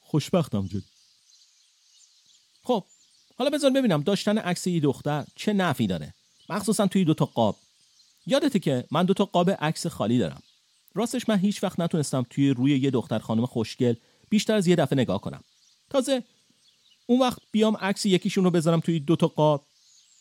[0.00, 0.82] خوشبختم جد
[2.62, 2.84] خب
[3.38, 6.14] حالا بذار ببینم داشتن عکس یه دختر چه نفی داره.
[6.48, 7.56] مخصوصا توی دوتا قاب.
[8.26, 10.42] یادته که من دوتا قاب عکس خالی دارم.
[10.94, 13.94] راستش من هیچ وقت نتونستم توی روی یه دختر خانم خوشگل
[14.28, 15.44] بیشتر از یه دفعه نگاه کنم.
[15.90, 16.22] تازه
[17.06, 19.64] اون وقت بیام عکس یکیشون رو بذارم توی دوتا قاب.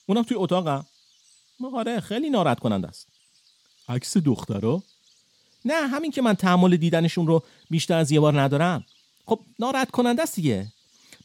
[0.06, 0.86] اونم توی اتاقم.
[1.74, 3.08] آره خیلی ناراحت کننده است.
[3.90, 4.84] عکس دخترا
[5.66, 8.86] نه همین که من تحمل دیدنشون رو بیشتر از یه بار ندارم.
[9.26, 10.68] خب ناراحت کننده است دیگه.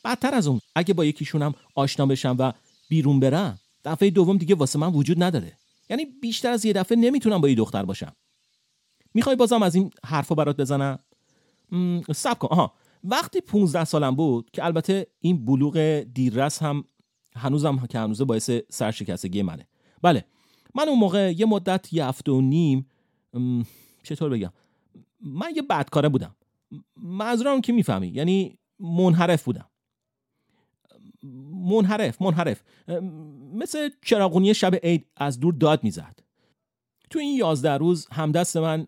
[0.04, 2.52] بدتر از اون اگه با یکیشونم آشنا بشم و
[2.88, 5.58] بیرون برم دفعه دوم دیگه واسه من وجود نداره.
[5.90, 8.12] یعنی بیشتر از یه دفعه نمی‌تونم با یه دختر باشم.
[9.14, 10.98] می‌خوای بازم از این حرفا برات بزنم؟
[12.14, 12.48] سب کن.
[12.50, 12.72] آها.
[13.04, 15.78] وقتی 15 سالم بود که البته این بلوغ
[16.14, 16.84] دیررس هم
[17.36, 19.68] هنوزم که هنوزه باعث سرشکستگی منه.
[20.02, 20.24] بله.
[20.74, 22.86] من اون موقع یه مدت یه هفته و نیم
[24.02, 24.52] چطور بگم؟
[25.20, 26.36] من یه بدکاره بودم.
[26.96, 28.08] منظورم که می‌فهمی.
[28.08, 29.66] یعنی منحرف بودم.
[31.52, 32.62] منحرف منحرف.
[33.54, 36.18] مثل چراغونی شب عید از دور داد می‌زد.
[37.10, 38.86] تو این یازده روز همدست من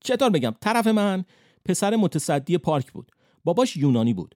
[0.00, 1.24] چطور بگم طرف من
[1.64, 3.12] پسر متصدی پارک بود.
[3.44, 4.34] باباش یونانی بود.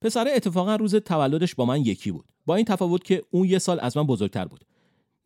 [0.00, 2.24] پسر اتفاقا روز تولدش با من یکی بود.
[2.46, 4.64] با این تفاوت که اون یه سال از من بزرگتر بود.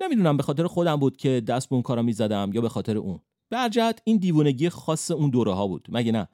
[0.01, 3.21] نمی‌دونم به خاطر خودم بود که دست به اون کارا می‌زدم یا به خاطر اون.
[3.51, 5.89] برجت این دیوونگی خاص اون دوره ها بود.
[5.89, 6.29] مگه نه؟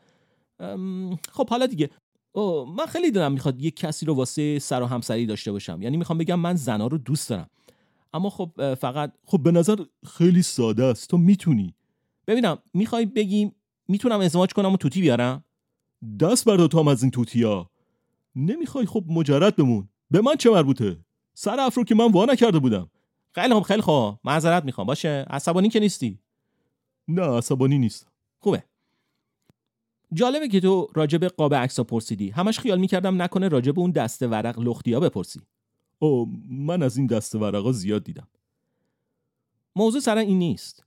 [1.33, 1.91] خب حالا دیگه.
[2.33, 5.83] او من خیلی دلم می‌خواد یه کسی رو واسه سر و همسری داشته باشم.
[5.83, 7.51] یعنی می‌خوام بگم من زنا رو دوست دارم.
[8.15, 11.11] اما خب فقط خب به نظر خیلی ساده است.
[11.11, 11.75] تو می‌تونی.
[12.27, 13.55] ببینم می‌خوای بگیم
[13.89, 15.45] می‌تونم ازدواج کنم و توتی بیارم؟
[16.21, 17.71] دست هم از این توتیا.
[18.37, 19.89] نمی‌خوای خب مجرد بمون.
[20.11, 20.99] به من چه مربوطه؟
[21.35, 22.91] سر افرو که من وا نکرده بودم.
[23.33, 24.19] خیلی خوب خیلی خوب.
[24.25, 24.87] معذرت می‌خوام.
[24.87, 25.09] باشه.
[25.31, 26.19] عصبانی که نیستی.
[27.09, 28.09] نه عصبانی نیست
[28.39, 28.65] خوبه.
[30.13, 32.31] جالبه که تو راجب قاب عکسا پرسیدی.
[32.31, 35.41] همش خیال می‌کردم نکنه راجب اون دسته ورق لختیا بپرسی.
[35.99, 38.29] او من از این دسته ورقا زیاد دیدم.
[39.77, 40.85] موضوع سر این نیست.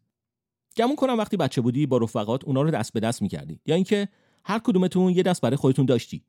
[0.78, 3.60] گمون کنم وقتی بچه بودی با رفقات اونا رو دست به دست می‌کردی.
[3.66, 4.10] یا اینکه
[4.44, 6.24] هر کدومتون یه دست برای خودتون داشتی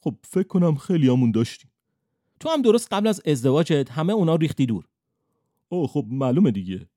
[0.00, 1.68] خب فکر کنم خیلی همون داشتی
[2.40, 4.88] تو هم درست قبل از ازدواجت همه اونا ریختی دور.
[5.68, 6.88] او خب معلومه دیگه.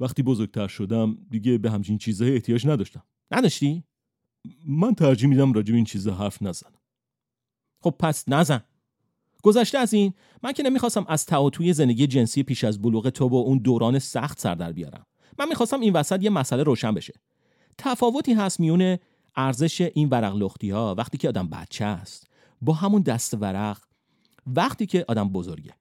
[0.00, 3.02] وقتی بزرگتر شدم دیگه به همچین چیزهای احتیاج نداشتم.
[3.30, 3.84] نداشتی؟
[4.66, 6.78] من ترجیح میدم راجب این چیزا حرف نزنم.
[7.80, 8.64] خب پس نزن.
[9.42, 13.38] گذشته از این من که نمی‌خواستم از تعاطوی زندگی جنسی پیش از بلوغ تو با
[13.38, 15.06] اون دوران سخت سر در بیارم.
[15.38, 17.14] من می‌خواستم این وسط یه مسئله روشن بشه.
[17.78, 18.98] تفاوتی هست میون
[19.36, 22.26] ارزش این ورق لختی ها وقتی که آدم بچه است.
[22.62, 23.78] با همون دست ورق
[24.46, 25.74] وقتی که آدم بزرگه.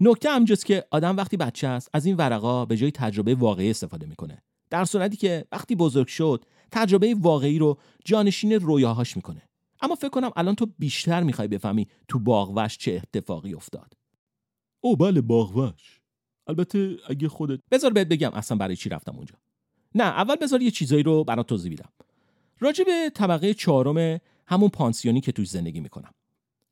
[0.00, 4.06] نکته همجاست که آدم وقتی بچه است از این ورقا به جای تجربه واقعی استفاده
[4.06, 4.42] می‌کنه.
[4.70, 9.42] در صورتی که وقتی بزرگ شد تجربه واقعی رو جانشین رویاهاش می‌کنه.
[9.80, 13.92] اما فکر کنم الان تو بیشتر می‌خوای بفهمی تو باغوش چه اتفاقی افتاد.
[14.80, 16.01] او بله باغوش
[16.46, 19.34] البته اگه خودت بذار بهت بگم اصلا برای چی رفتم اونجا.
[19.94, 21.88] نه اول بذار یه چیزایی رو برات توضیح بدم.
[22.60, 26.10] راجع به طبقه چهارم همون پانسیونی که توش زندگی می‌کنم.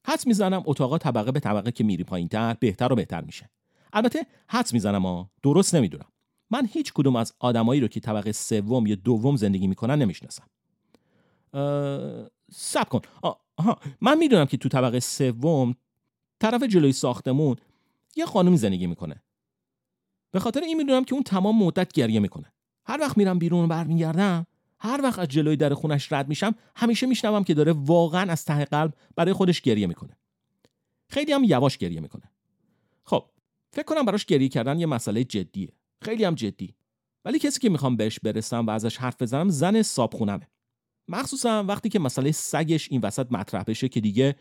[0.06, 3.50] حدس می‌زنم اتاقا طبقه به طبقه که میری پایینتر بهتر و بهتر میشه.
[3.92, 6.06] البته حدس می‌زنم ها درست نمی‌دونم.
[6.50, 10.44] من هیچ کدوم از آدمایی رو که طبقه سوم یا دوم زندگی می‌کنن نمی‌شناسم.
[12.52, 13.00] سب کن.
[13.56, 15.74] آها من می‌دونم که تو طبقه سوم
[16.40, 17.56] طرف جلوی ساختمون
[18.16, 19.22] یه خانمی زندگی می‌کنه.
[20.30, 22.52] به خاطر این می‌دونم که اون تمام مدت گریه می‌کنه.
[22.84, 24.46] هر وقت میرم بیرون برمیگردم
[24.78, 28.64] هر وقت از جلوی در خونش رد میشم همیشه میشنوم که داره واقعا از ته
[28.64, 30.16] قلب برای خودش گریه می‌کنه.
[31.08, 32.30] خیلی هم یواش گریه می‌کنه.
[33.04, 33.24] خب
[33.72, 35.72] فکر کنم براش گریه کردن یه مسئله جدیه.
[36.02, 36.74] خیلی هم جدی.
[37.24, 40.48] ولی کسی که می‌خوام بهش برسم و ازش حرف بزنم زن صابخونمه.
[41.08, 44.36] مخصوصا وقتی که مسئله سگش این وسط مطرح بشه که دیگه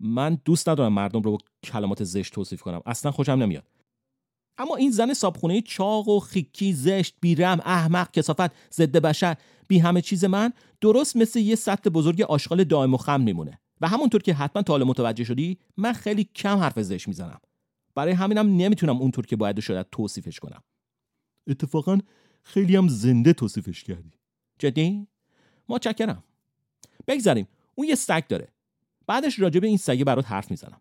[0.00, 2.80] من دوست ندارم مردم رو با کلمات زشت توصیف کنم.
[2.86, 3.64] اصلا خوشم نمیاد.
[4.60, 9.36] اما این زن صابخونه چاق و خیکی زشت بیرم احمق کسافت ضد بشر
[9.68, 13.60] بی همه چیز من درست مثل یه سطح بزرگ آشغال دائم و خم میمونه.
[13.80, 17.40] و همونطور که حتما تا متوجه شدی من خیلی کم حرف زشت می‌زنم.
[17.94, 20.62] برای همینم نمی‌تونم اونطور که باید شاید توصیفش کنم.
[21.46, 21.98] اتفاقا
[22.42, 24.12] خیلی هم زنده توصیفش کردی.
[24.58, 25.06] جدی؟
[25.68, 26.24] متشکرم.
[27.06, 28.48] بگذاریم اون یه سگ داره.
[29.06, 30.80] بعدش راجع به این سگه برات حرف می‌زنم.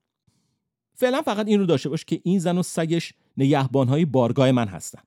[0.99, 4.99] فعلا فقط این رو داشته باش که این زن و سگش نگهبانهای بارگاه من هستن.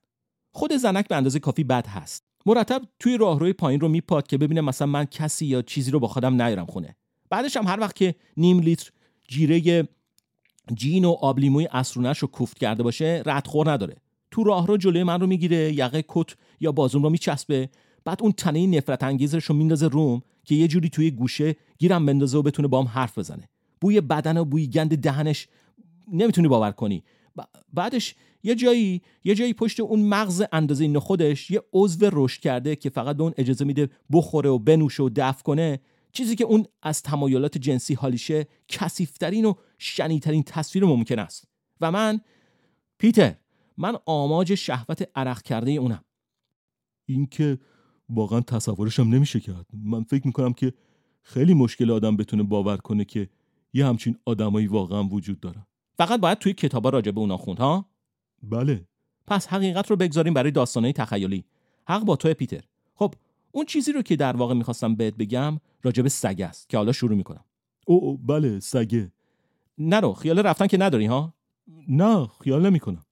[0.51, 2.23] خود زنک به اندازه کافی بد هست.
[2.45, 6.07] مرتب توی راهروی پایین رو میپاد که ببینه مثلا من کسی یا چیزی رو با
[6.07, 6.95] خودم نیارم خونه.
[7.29, 8.91] بعدش هم هر وقت که نیم لیتر
[9.27, 9.87] جیره
[10.73, 13.95] جین و آبلیموی اسرونش رو کوفت کرده باشه ردخور نداره.
[14.31, 17.69] تو راهرو جلوی من رو می‌گیره یقه کت یا بازوم رو میچسبه.
[18.05, 22.37] بعد اون تنه نفرت انگیزش رو میندازه روم که یه جوری توی گوشه گیرم بندازه
[22.37, 23.49] و بتونه با هم حرف بزنه.
[23.81, 25.47] بوی بدن و بوی گند دهنش
[26.11, 27.03] نمی‌تونی باور کنی.
[27.73, 32.89] بعدش یه جایی یه جایی پشت اون مغز اندازه نخودش یه عضو رشد کرده که
[32.89, 35.79] فقط به اون اجازه میده بخوره و بنوشه و دفع کنه.
[36.11, 41.47] چیزی که اون از تمایلات جنسی حالیشه کثیفترین و شنیترین تصویر ممکن است.
[41.81, 42.21] و من
[42.97, 43.35] پیتر
[43.77, 46.03] من آماج شهوت عرق کرده اونم.
[47.05, 47.59] این که
[48.09, 49.65] واقعا تصورشم نمیشه کرد.
[49.73, 50.73] من فکر می‌کنم که
[51.21, 53.29] خیلی مشکل آدم بتونه باور کنه که
[53.73, 55.65] یه همچین آدمایی واقعا وجود دارن
[55.97, 57.89] فقط باید توی کتابا راجع به اونا خوند ها؟
[58.43, 58.87] بله.
[59.27, 61.45] پس حقیقت رو بگذاریم برای داستانهای تخیلی.
[61.87, 62.61] حق با تو پیتر.
[62.95, 63.13] خب
[63.51, 66.91] اون چیزی رو که در واقع می‌خواستم بهت بگم راجع به سگ است که حالا
[66.91, 67.45] شروع می‌کنم.
[67.87, 69.11] او, او بله سگه.
[69.77, 71.33] نرو خیال رفتن که نداری ها؟
[71.87, 73.05] نه خیال نمی‌کنم.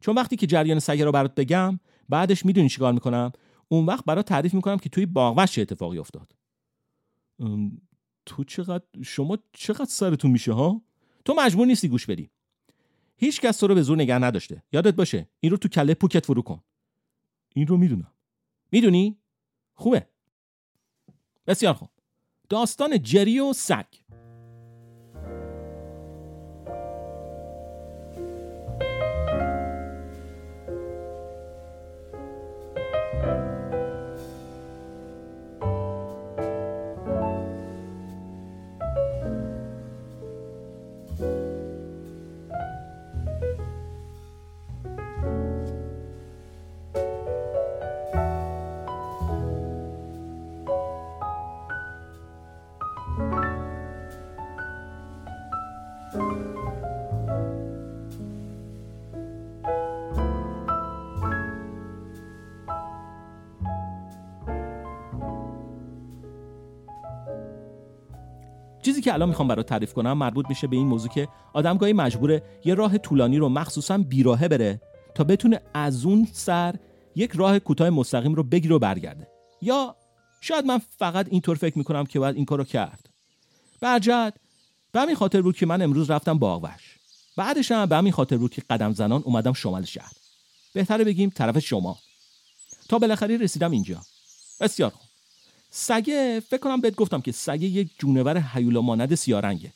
[0.00, 3.32] چون وقتی که جریان سگه رو برات بگم بعدش می‌دونی چیکار می‌کنم؟
[3.68, 6.34] اون وقت برات تعریف می‌کنم که توی باغوش چه اتفاقی افتاد.
[8.26, 10.82] تو چقدر شما چقدر سرتون میشه ها؟
[11.24, 12.30] تو مجبور نیستی گوش بدی.
[13.16, 14.62] هیچ کس تو رو به زور نگه نداشته.
[14.72, 16.62] یادت باشه این رو تو کله پوکت فرو کن.
[17.54, 18.12] این رو می‌دونم.
[18.72, 19.18] می‌دونی؟
[19.74, 20.06] خوبه.
[21.46, 21.88] بسیار خوب.
[22.48, 23.86] داستان جری و سگ.
[69.04, 72.42] که الان می‌خوام برات تعریف کنم مربوط میشه به این موضوع که آدم گاهی مجبوره
[72.64, 74.80] یه راه طولانی رو مخصوصا بیراهه بره
[75.14, 76.74] تا بتونه از اون سر
[77.16, 79.28] یک راه کوتاه مستقیم رو بگیره و برگرده.
[79.62, 79.96] یا
[80.40, 83.08] شاید من فقط اینطور فکر می‌کنم که باید این کارو کرد.
[83.80, 84.34] برجد
[84.92, 86.98] به همین خاطر بود که من امروز رفتم باغوش
[87.36, 90.12] بعدش هم به همین خاطر بود که قدم زنان اومدم شمال شهر.
[90.74, 91.98] بهتره بگیم طرف شما
[92.88, 94.00] تا بالاخره رسیدم اینجا.
[94.60, 95.03] بسیار خوب.
[95.76, 99.72] سگه فکر کنم بهت گفتم که سگه یک جونور حیولا مانند سیارنگه.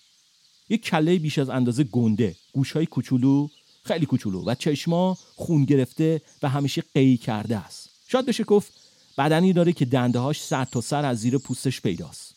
[0.69, 3.49] یک کله بیش از اندازه گنده گوشهای کوچولو
[3.85, 7.91] خیلی کوچولو و چشما خون گرفته و همیشه قی کرده است.
[8.09, 8.73] شاید بشه گفت
[9.19, 12.35] بدنی داره که دنده هاش سر تا سر از زیر پوستش پیداست.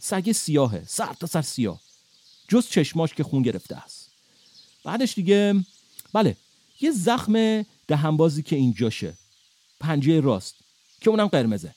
[0.00, 1.80] سگ سیاهه سر تا سر سیاه.
[2.48, 4.10] جز چشماش که خون گرفته است.
[4.84, 5.64] بعدش دیگه
[6.12, 6.36] بله
[6.80, 9.14] یه زخم دهنبازی که اینجاشه.
[9.80, 10.54] پنجه راست
[11.00, 11.74] که اونم قرمزه.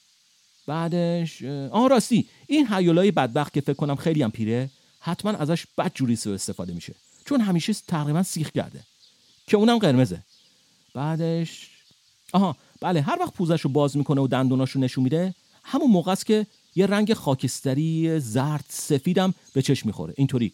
[0.68, 5.92] بعدش آه راستی این حیولای بدبخت که فکر کنم خیلی هم پیره حتما ازش بد
[5.94, 6.96] جوری سو استفاده میشه.
[7.26, 8.80] چون همیشه تقریبا سیخ کرده.
[9.48, 10.24] که اونم قرمزه.
[10.94, 11.70] بعدش
[12.34, 16.12] آها بله هر وقت پوزش رو باز می‌کنه و دندوناش رو نشون میده همون موقع
[16.12, 20.14] است که یه رنگ خاکستری زرد سفیدم به چشم می‌خوره.
[20.18, 20.54] اینطوری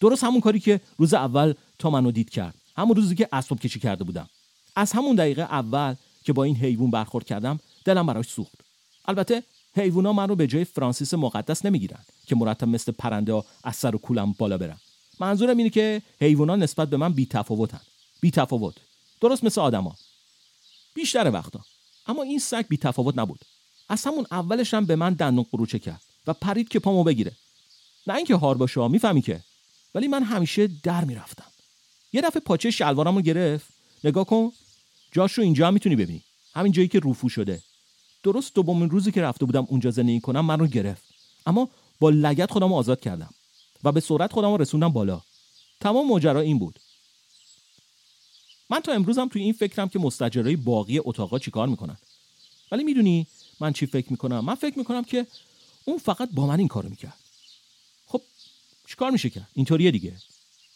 [0.00, 2.54] درست همون کاری که روز اول تا منو دید کرد.
[2.76, 4.28] همون روزی که اسباب کشی کرده بودم.
[4.76, 5.94] از همون دقیقه اول
[6.24, 8.60] که با این حیوان برخورد کردم دلم براش سوخت.
[9.04, 9.42] البته
[9.74, 13.94] حیوونا من رو به جای فرانسیس مقدس نمی‌گیرن که مرتب مثل پرنده ها از سر
[13.94, 14.78] و کولم بالا برن.
[15.20, 17.80] منظورم اینه که حیوونا نسبت به من بی تفاوتن
[18.20, 18.74] بی تفاوت
[19.20, 19.96] درست مثل آدما.
[20.94, 21.60] بیشتر وقتا.
[22.06, 23.40] اما این سگ بی تفاوت نبود.
[23.88, 27.32] از همون اولش هم به من دندون قروچه کرد و پرید که پامو بگیره.
[28.06, 29.40] نه اینکه هار باشه می‌فهمی که.
[29.94, 31.50] ولی من همیشه در می‌رفتم.
[32.12, 33.66] یه دفعه پاچه شلوارمو گرفت.
[34.04, 34.52] نگاه کن.
[35.12, 36.22] جاش رو اینجا می‌تونی ببینی.
[36.54, 37.62] همین جایی که روفو شده.
[38.22, 41.04] درست دومین روزی که رفته بودم اونجا زندگی کنم من رو گرفت.
[41.46, 41.68] اما
[42.00, 43.34] با لگت خودم رو آزاد کردم
[43.84, 45.20] و به سرعت خودم رو رسوندم بالا.
[45.80, 46.80] تمام ماجرا این بود.
[48.70, 51.96] من تا امروزم توی این فکرم که مستجرای باقی اتاقا چیکار می‌کنن.
[52.72, 53.26] ولی می‌دونی
[53.60, 55.26] من چی فکر می‌کنم؟ من فکر می‌کنم که
[55.84, 57.18] اون فقط با من این کارو می‌کرد.
[58.06, 58.22] خب
[58.86, 60.16] چیکار میشه کرد اینطوریه دیگه.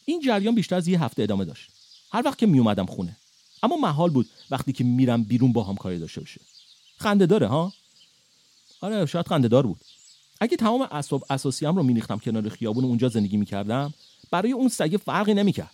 [0.05, 1.71] این جریان بیشتر از یه هفته ادامه داشت.
[2.13, 3.17] هر وقت که میومدم خونه.
[3.63, 6.41] اما محال بود وقتی که میرم بیرون با هم کاری داشته باشه.
[7.03, 7.73] خنده داره ها؟
[8.81, 9.81] آره شاید خنده دار بود.
[10.41, 13.95] اگه تمام اسباب اساسی هم رو میریختم کنار خیابون اونجا زندگی می‌کردم
[14.31, 15.71] برای اون سگه فرقی نمی‌کرد.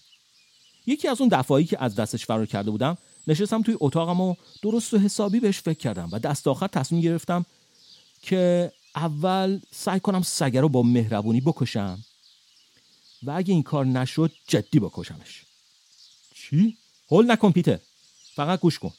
[0.86, 4.94] یکی از اون دفعایی که از دستش فرار کرده بودم نشستم توی اتاقم و درست
[4.94, 7.46] و حسابی بهش فکر کردم و دست آخر تصمیم گرفتم
[8.22, 12.04] که اول سعی کنم سگه رو با مهربونی بکشم
[13.22, 15.44] و اگه این کار نشد جدی بکشمش.
[16.34, 16.76] چی؟
[17.10, 17.78] هول نکن پیتر.
[18.34, 18.92] فقط گوش کن.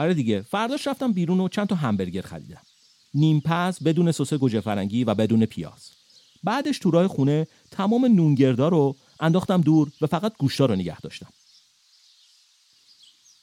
[0.00, 0.42] آره دیگه.
[0.42, 2.62] فرداش رفتم بیرون و چند تا همبرگر خریدم.
[3.14, 5.90] نیم پس بدون سس گوجه فرنگی و بدون پیاز.
[6.42, 11.32] بعدش تو راه خونه تمام نونگردا رو انداختم دور و فقط گوشتا رو نگه داشتم.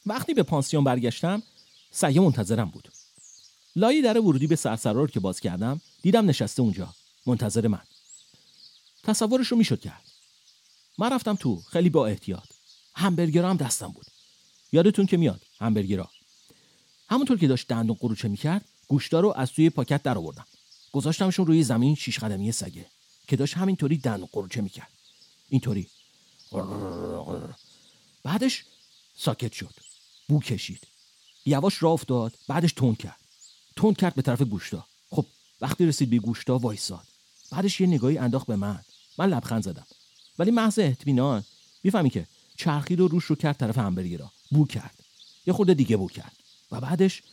[0.06, 1.44] وقتی به پانسیون برگشتم
[1.92, 2.88] سگه منتظرم بود.
[3.76, 6.94] لای در ورودی به سرسرار که باز کردم دیدم نشسته اونجا
[7.26, 7.84] منتظر من.
[9.04, 10.04] تصورش رو می‌شد کرد.
[10.98, 12.50] من رفتم تو خیلی با احتیاط.
[12.96, 14.06] همبرگرا هم دستم بود.
[14.72, 16.10] یادتون که میاد همبرگرا.
[17.10, 20.46] همونطور که داشت دندون قروچه می‌کرد گوشتا رو از توی پاکت در آوردم
[20.92, 22.86] گذاشتمشون روی زمین شیش قدمی سگه
[23.28, 24.90] که داشت همینطوری دندون قروچه می‌کرد.
[25.50, 25.88] اینطوری.
[28.24, 28.64] بعدش
[29.18, 29.74] ساکت شد.
[30.28, 30.88] بو کشید.
[31.46, 33.20] یواش راه افتاد بعدش تند کرد.
[33.76, 34.86] تند کرد به طرف گوشتا.
[35.10, 35.26] خب
[35.62, 37.08] وقتی رسید به گوشتا وایساد.
[37.52, 38.82] بعدش یه نگاهی انداخت به من.
[39.18, 39.88] من لبخند زدم.
[40.40, 41.44] ولی محض اطمینان
[41.84, 42.28] می‌فهمی که
[42.58, 45.04] چرخید و روش رو کرد طرف همبرگرا بو کرد.
[45.48, 46.36] یه خورده دیگه بو کرد.
[46.72, 47.24] و بعدش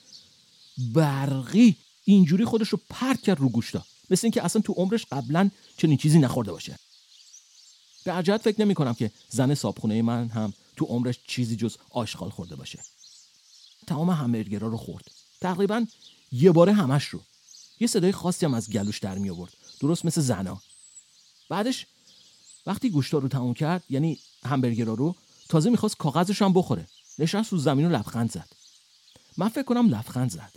[0.78, 3.84] برقی اینجوری خودش رو پرت کرد رو گوشتا.
[4.10, 6.78] مثل اینکه اصلا تو عمرش قبلا چنین چیزی نخورده باشه.
[8.04, 12.30] به عجب فکر نمی کنم که زن صابخونه من هم تو عمرش چیزی جز آشغال
[12.30, 12.78] خورده باشه.
[13.86, 15.10] تمام همبرگرا رو خورد.
[15.40, 15.86] تقریبا
[16.32, 17.20] یه باره همش رو.
[17.80, 19.52] یه صدای خاصی هم از گلوش در می آورد.
[19.80, 20.62] درست مثل زنا.
[21.48, 21.86] بعدش
[22.66, 25.14] وقتی گوشتا رو تموم کرد یعنی همبرگرا رو
[25.48, 26.88] تازه می‌خواست کاغذش هم بخوره.
[27.18, 28.48] نشست رو زمین و لبخند زد.
[29.36, 30.52] من فکر کنم لبخند زد.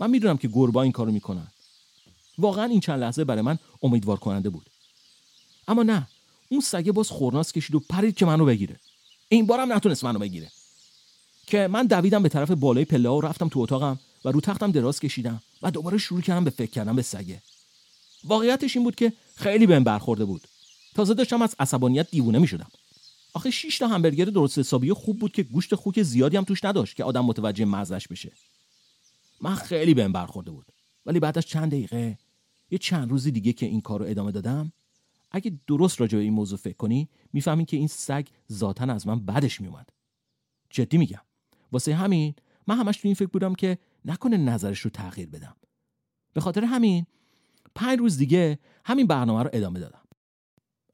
[0.00, 1.46] من می‌دونم که گربا این کارو می‌کنن.
[2.38, 4.66] واقعا این چند لحظه برای من امیدوار کننده بود.
[5.68, 6.08] اما نه
[6.48, 8.80] اون سگه باز خورناس کشید و پرید که منو بگیره.
[9.28, 10.50] این بارم نتونست منو بگیره.
[11.46, 15.00] که من دویدم به طرف بالای پله و رفتم تو اتاقم و رو تختم دراز
[15.00, 17.42] کشیدم و دوباره شروع کردم به فکر کردن به سگه.
[18.24, 20.48] واقعیتش این بود که خیلی بهم برخورده بود.
[20.94, 22.70] تازه داشتم از عصبانیت دیوونه می‌شدم.
[23.34, 26.96] آخه 6 تا همبرگر درست حسابی خوب بود که گوشت خوک زیادی هم توش نداشت
[26.96, 28.32] که آدم متوجه مزهش بشه.
[29.40, 30.66] من خیلی بهم برخورده بود.
[31.06, 32.18] ولی بعد از چند دقیقه
[32.70, 34.72] یه چند روزی دیگه که این کار رو ادامه دادم
[35.30, 39.26] اگه درست راجع به این موضوع فکر کنی می‌فهمی که این سگ ذاتا از من
[39.26, 39.88] بدش میومد
[40.70, 41.22] جدی میگم.
[41.72, 42.34] واسه همین
[42.66, 45.56] من همش تو این فکر بودم که نکنه نظرش رو تغییر بدم.
[46.32, 47.06] به خاطر همین
[47.74, 49.97] پنج روز دیگه همین برنامه رو ادامه دادم.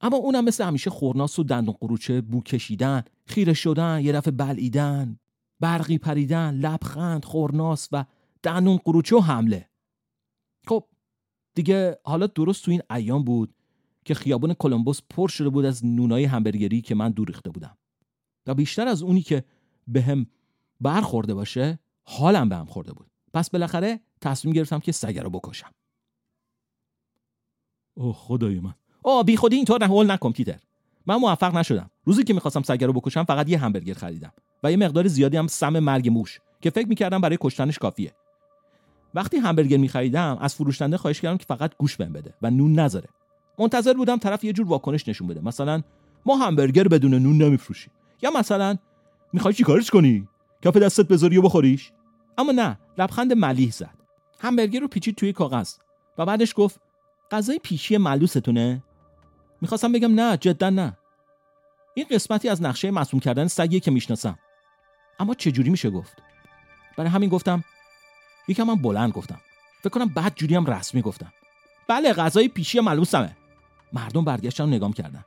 [0.04, 5.18] اما اونم مثل همیشه خورناس و دندون قروچه بو کشیدن خیره شدن یه دفعه بلعیدن
[5.60, 8.04] برقی پریدن لبخند خورناس و
[8.42, 9.70] دندون قروچه و حمله.
[10.66, 10.88] خب
[11.54, 13.54] دیگه حالا درست تو این ایام بود
[14.04, 17.78] که خیابون کلمبوس پر شده بود از نونای همبرگری که من دور ریخته بودم.
[18.46, 19.44] و بیشتر از اونی که
[19.88, 20.26] به هم
[20.80, 23.06] برخورده باشه حالم به هم خورده بود.
[23.34, 25.70] پس بالاخره تصمیم گرفتم که سگه رو بکشم.
[27.94, 28.74] اوه خدای من.
[29.04, 30.58] آه بی خودی اینطور نه نکن پیتر.
[31.06, 31.90] من موفق نشدم.
[32.04, 34.32] روزی که می‌خواستم سگه رو بکشم فقط یه همبرگر خریدم
[34.62, 38.12] و یه مقدار زیادی هم سم مرگ موش که فکر می‌کردم برای کشتنش کافیه.
[39.14, 43.08] وقتی همبرگر میخریدم از فروشنده خواهش کردم که فقط گوش بهم بده و نون نذاره.
[43.58, 45.40] منتظر بودم طرف یه جور واکنش نشون بده.
[45.44, 45.82] مثلا
[46.26, 47.92] ما همبرگر بدون نون نمیفروشیم.
[48.22, 48.76] یا مثلا
[49.32, 50.28] می‌خوای چیکارش کنی؟
[50.62, 51.92] کف دستت بذاری و بخوریش؟
[52.38, 53.94] اما نه لبخند ملیح زد.
[54.40, 55.74] همبرگر رو پیچید توی کاغذ
[56.18, 56.80] و بعدش گفت
[57.30, 58.82] غذای پیشی ملوستونه؟
[59.64, 60.96] می‌خواستم بگم نه جدا نه.
[61.94, 64.38] این قسمتی از نقشه مصوم کردن سگیه که می‌شناسم.
[65.18, 66.22] اما چجوری میشه گفت؟
[66.96, 67.64] برای همین گفتم
[68.48, 69.40] یکم من بلند گفتم.
[69.80, 71.32] فکر کنم بعد جوری هم رسمی گفتم.
[71.88, 73.36] بله غذای پیشی ملوسمه
[73.92, 75.24] مردم برگشتن و نگام کردن.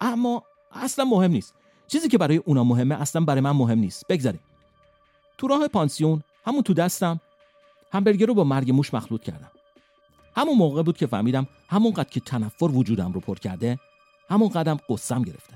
[0.00, 1.54] اما اصلا مهم نیست.
[1.86, 4.06] چیزی که برای اونا مهمه اصلا برای من مهم نیست.
[4.08, 4.40] بگذاریم.
[5.38, 7.20] تو راه پانسیون همون تو دستم
[7.92, 9.50] همبرگر رو با مرگ موش مخلوط کردم.
[10.36, 13.78] همون موقع بود که فهمیدم همونقدر که تنفر وجودم رو پر کرده
[14.28, 15.54] همون قدم قصم گرفته.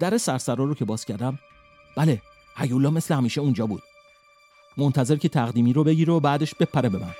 [0.00, 1.38] در سرسرا رو که باز کردم
[1.96, 2.22] بله
[2.56, 3.82] هیولا مثل همیشه اونجا بود.
[4.76, 7.14] منتظر که تقدیمی رو بگیره و بعدش بپره به من.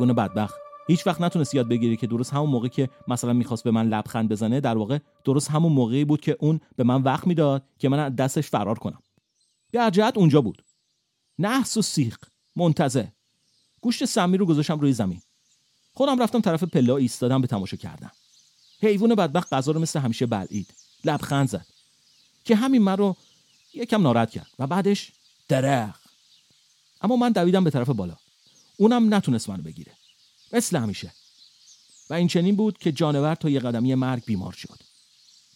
[0.00, 0.54] حیوان بدبخت.
[0.86, 4.28] هیچ وقت نتونست یاد بگیری که درست همون موقع که مثلا می‌خواست به من لبخند
[4.28, 7.98] بزنه در واقع درست همون موقعی بود که اون به من وقت می‌داد که من
[7.98, 9.02] از دستش فرار کنم.
[9.72, 10.64] در جهت اونجا بود.
[11.38, 12.18] نحس و سیخ.
[12.56, 13.06] منتظر.
[13.80, 15.22] گوشت سمی رو گذاشتم روی زمین.
[15.94, 18.10] خودم رفتم طرف پلا ایستادم به تماشا کردم
[18.82, 20.74] حیوان بدبخت غذا رو مثل همیشه بلعید.
[21.04, 21.66] لبخند زد.
[22.44, 23.16] که همین من رو
[23.74, 24.50] یکم ناراحت کرد.
[24.58, 25.12] و بعدش
[25.48, 26.00] درخ
[27.02, 28.16] اما من دویدم به طرف بالا.
[28.80, 29.92] اونم نتونست منو بگیره.
[30.52, 31.12] مثل همیشه.
[32.10, 34.78] و این چنین بود که جانور تا یه قدمی مرگ بیمار شد.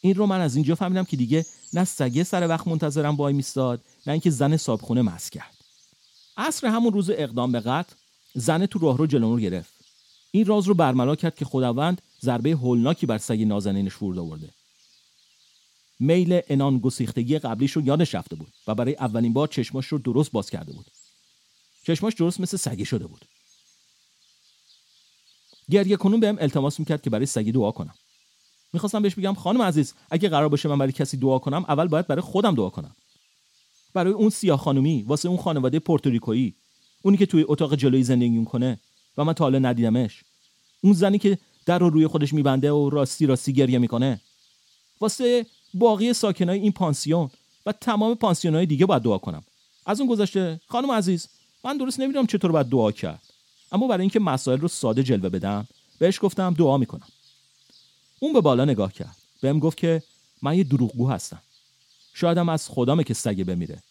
[0.01, 3.81] این رو من از اینجا فهمیدم که دیگه نه سگه سر وقت منتظرم وای میستاد
[4.07, 5.55] نه اینکه زن صابخونه مس کرد.
[6.37, 7.95] عصر همون روز اقدام به قتل
[8.35, 9.75] زن تو راهرو جلو رو گرفت.
[10.31, 14.51] این راز رو برملا کرد که خداوند ضربه هولناکی بر سگ نازنینش فرود آورده.
[16.01, 20.31] میل انان گسیختگی قبلیش رو یادش رفته بود و برای اولین بار چشماش رو درست
[20.31, 20.87] باز کرده بود.
[21.87, 23.25] چشماش درست مثل سگی شده بود.
[25.71, 27.95] گریه کنون بهم التماس می‌کرد که برای سگی دعا کنم.
[28.73, 32.07] می‌خواستم بهش بگم خانم عزیز اگه قرار باشه من برای کسی دعا کنم اول باید
[32.07, 32.97] برای خودم دعا کنم.
[33.95, 36.55] برای اون سیاه خانومی واسه اون خانواده پورتوریکویی
[37.03, 38.81] اونی که توی اتاق جلوی زندگی می‌کنه
[39.17, 40.25] و من تا حالا ندیدمش.
[40.81, 44.21] اون زنی که در رو روی خودش میبنده و راستی راستی گریه می‌کنه.
[45.01, 47.31] واسه باقی ساکنای این پانسیون
[47.67, 49.45] و تمام پانسیونای دیگه باید دعا کنم.
[49.87, 51.29] از اون گذشته خانم عزیز
[51.65, 53.23] من درست نمی‌دونم چطور باید دعا کرد.
[53.73, 55.67] اما برای اینکه مسائل رو ساده جلوه بدم
[55.99, 57.09] بهش گفتم دعا می‌کنم.
[58.21, 59.17] اون به بالا نگاه کرد.
[59.41, 60.03] بهم گفت که
[60.43, 61.43] من یه دروغگو هستم.
[62.15, 63.83] شایدم از خدامه که سگه بمیره.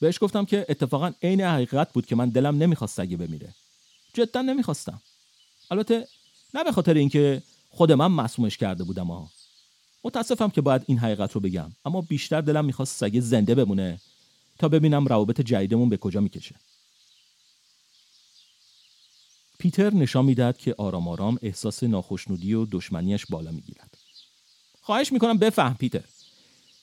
[0.00, 3.54] بهش گفتم که اتفاقا عین حقیقت بود که من دلم نمی‌خواست سگه بمیره.
[4.14, 5.00] جدا نمی‌خواستم.
[5.70, 6.08] البته
[6.54, 9.30] نه به خاطر اینکه خود من مسمومش کرده بودم ها
[10.04, 11.72] متاسفم که باید این حقیقت رو بگم.
[11.84, 14.00] اما بیشتر دلم می‌خواست سگه زنده بمونه
[14.58, 16.54] تا ببینم روابط جدیدمون به کجا می‌کشه.
[19.58, 23.98] پیتر نشان می‌داد که آرام آرام احساس ناخشنودی و دشمنیش بالا می‌گیرد.
[24.82, 26.04] خواهش می‌کنم بفهم پیتر.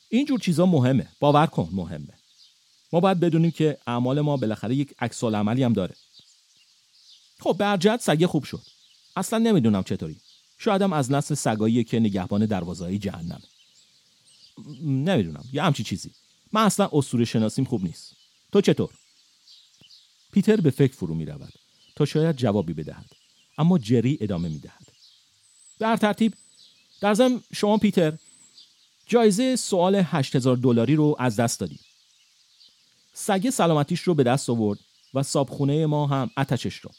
[0.10, 1.08] اینجور چیزا مهمه.
[1.20, 2.14] باور کن مهمه.
[2.94, 5.96] ما باید بدونیم که اعمال ما بالاخره یک عکس عملی هم داره.
[7.40, 8.62] خب برجت سگه خوب شد.
[9.16, 10.18] اصلا نمی‌دونم چطوری.
[10.58, 13.42] شایدم از نسل سگایی که نگهبان دروازه‌ای جهنم.
[14.82, 15.44] نمی‌دونم.
[15.54, 16.12] یه همچی چیزی.
[16.56, 18.16] من اصلا اسطوره شناسیم خوب نیست.
[18.52, 18.90] تو چطور؟
[20.32, 21.54] پیتر به فکر فرو می رود
[21.96, 23.06] تا شاید جوابی بدهد.
[23.58, 24.88] اما جری ادامه می‌دهد.
[25.80, 26.34] در ترتیب
[27.02, 28.14] در ضمن شما پیتر
[29.06, 31.80] جایزه سوال 8000 دلاری رو از دست دادی.
[33.14, 34.80] سگه سلامتیش رو به دست آورد
[35.14, 36.92] و صابخونه ما هم اتچش رو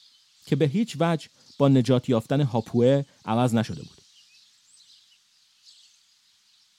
[0.47, 1.29] که به هیچ وجه
[1.59, 3.96] با نجات یافتن هاپوه عوض نشده بود.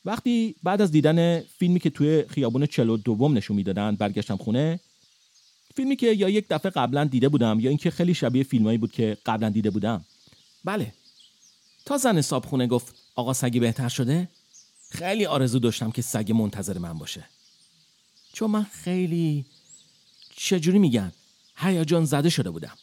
[0.08, 4.80] وقتی بعد از دیدن فیلمی که توی خیابون چلو دوم نشون می‌دادن برگشتم خونه
[5.76, 9.18] فیلمی که یا یک دفعه قبلا دیده بودم یا اینکه خیلی شبیه فیلمایی بود که
[9.26, 10.06] قبلا دیده بودم.
[10.66, 10.94] بله.
[11.86, 14.28] تا زن صابخونه گفت آقا سگی بهتر شده؟
[14.90, 17.26] خیلی آرزو داشتم که سگ منتظر من باشه.
[18.34, 19.46] چون من خیلی
[20.36, 21.12] چجوری میگن
[21.56, 22.78] هیجان زده شده بودم.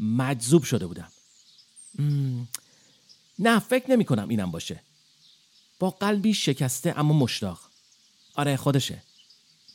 [0.00, 1.12] مجذوب شده بودم.
[3.38, 4.80] نه فکر نمی کنم اینم باشه.
[5.78, 7.60] با قلبی شکسته اما مشتاق.
[8.34, 9.02] آره خودشه.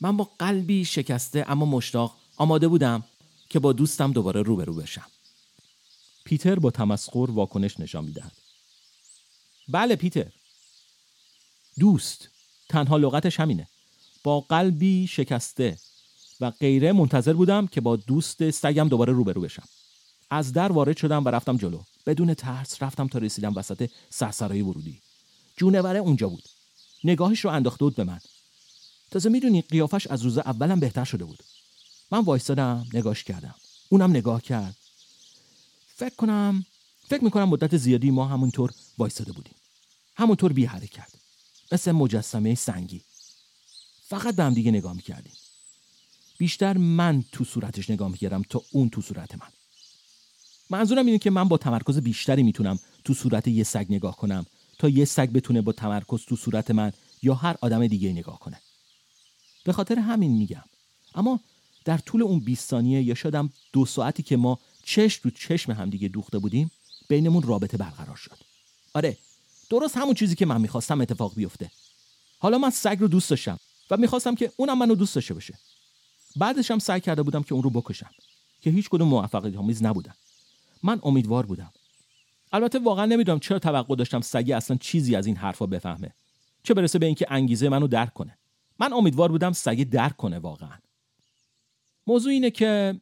[0.00, 3.04] من با قلبی شکسته اما مشتاق آماده بودم
[3.48, 5.06] که با دوستم دوباره روبرو بشم.
[6.24, 8.32] پیتر با تمسخر واکنش نشان می‌دهد.
[9.68, 10.32] بله پیتر.
[11.78, 12.28] دوست.
[12.68, 13.68] تنها لغتش همینه.
[14.24, 15.78] با قلبی شکسته
[16.40, 19.68] و غیره منتظر بودم که با دوست سگم دوباره روبرو بشم.
[20.30, 21.82] از در وارد شدم و رفتم جلو.
[22.06, 25.02] بدون ترس رفتم تا رسیدم وسط سرسرای ورودی.
[25.60, 26.48] جونوره اونجا بود.
[27.04, 28.20] نگاهش رو انداخته بود به من.
[29.10, 31.42] تازه می‌دونی قیافش از روز اولم بهتر شده بود.
[32.10, 33.54] من وایستادم نگاش کردم.
[33.88, 34.76] اونم نگاه کرد.
[35.96, 36.66] فکر کنم
[37.08, 39.54] فکر می‌کنم مدت زیادی ما همونطور وایستاده بودیم.
[40.16, 41.08] همونطور بی حرکت.
[41.72, 43.00] مثل مجسمه سنگی.
[44.08, 45.32] فقط به هم دیگه نگاه می‌کردیم.
[46.38, 49.48] بیشتر من تو صورتش نگاه می‌کردم تا اون تو صورت من.
[50.70, 54.46] منظورم اینه که من با تمرکز بیشتری می‌تونم تو صورت یه سگ نگاه کنم.
[54.80, 58.60] تا یه سگ بتونه با تمرکز تو صورت من یا هر آدم دیگه نگاه کنه.
[59.64, 60.64] به خاطر همین میگم.
[61.14, 61.40] اما
[61.84, 66.08] در طول اون 20 ثانیه یا شدم دو ساعتی که ما چشم تو چشم همدیگه
[66.08, 66.70] دوخته بودیم
[67.08, 68.36] بینمون رابطه برقرار شد.
[68.94, 69.16] آره
[69.70, 71.70] درست همون چیزی که من می‌خواستم اتفاق بیفته.
[72.38, 73.58] حالا من سگ رو دوست داشتم
[73.90, 75.58] و می‌خواستم که اونم منو دوست داشته باشه.
[76.36, 78.10] بعدش هم سعی کرده بودم که اون رو بکشم
[78.60, 80.14] که هیچ کدوم موفقیت آمیز نبودن.
[80.82, 81.72] من امیدوار بودم
[82.52, 86.14] البته واقعا نمی‌دونم چرا توقع داشتم سگی اصلا چیزی از این حرفا بفهمه.
[86.62, 88.38] چه برسه به اینکه انگیزه منو درک کنه.
[88.78, 90.78] من امیدوار بودم سگی درک کنه واقعا.
[92.06, 93.00] موضوع اینه که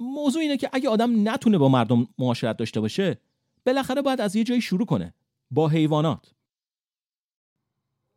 [0.00, 3.20] موضوع اینه که اگه آدم نتونه با مردم معاشرت داشته باشه
[3.66, 5.14] بالاخره باید از یه جایی شروع کنه.
[5.50, 6.34] با حیوانات.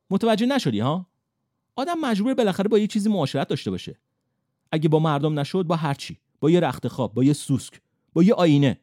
[0.10, 1.08] متوجه نشدی ها؟
[1.76, 4.00] آدم مجبور بالاخره با یه چیزی معاشرت داشته باشه.
[4.72, 7.82] اگه با مردم نشد با هر چی با یه رخت خواب با یه سوسک
[8.14, 8.80] با یه آینه.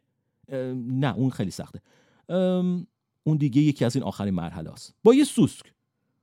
[0.74, 1.80] نه اون خیلی سخته.
[3.24, 5.72] اون دیگه یکی از این آخرین مرحله است با یه سوسک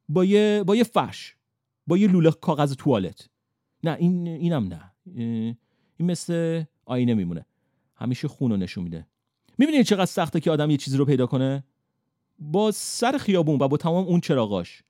[0.09, 1.35] با یه با یه فرش
[1.87, 3.29] با یه لوله کاغذ توالت.
[3.83, 4.91] نه این اینم نه.
[5.97, 7.45] این مثل آینه میمونه.
[7.95, 9.07] همیشه خون رو نشون میده.
[9.57, 11.63] می‌بینید چقدر سخته که آدم یه چیزی رو پیدا کنه؟
[12.39, 14.83] با سر خیابون و با تمام اون چراغاش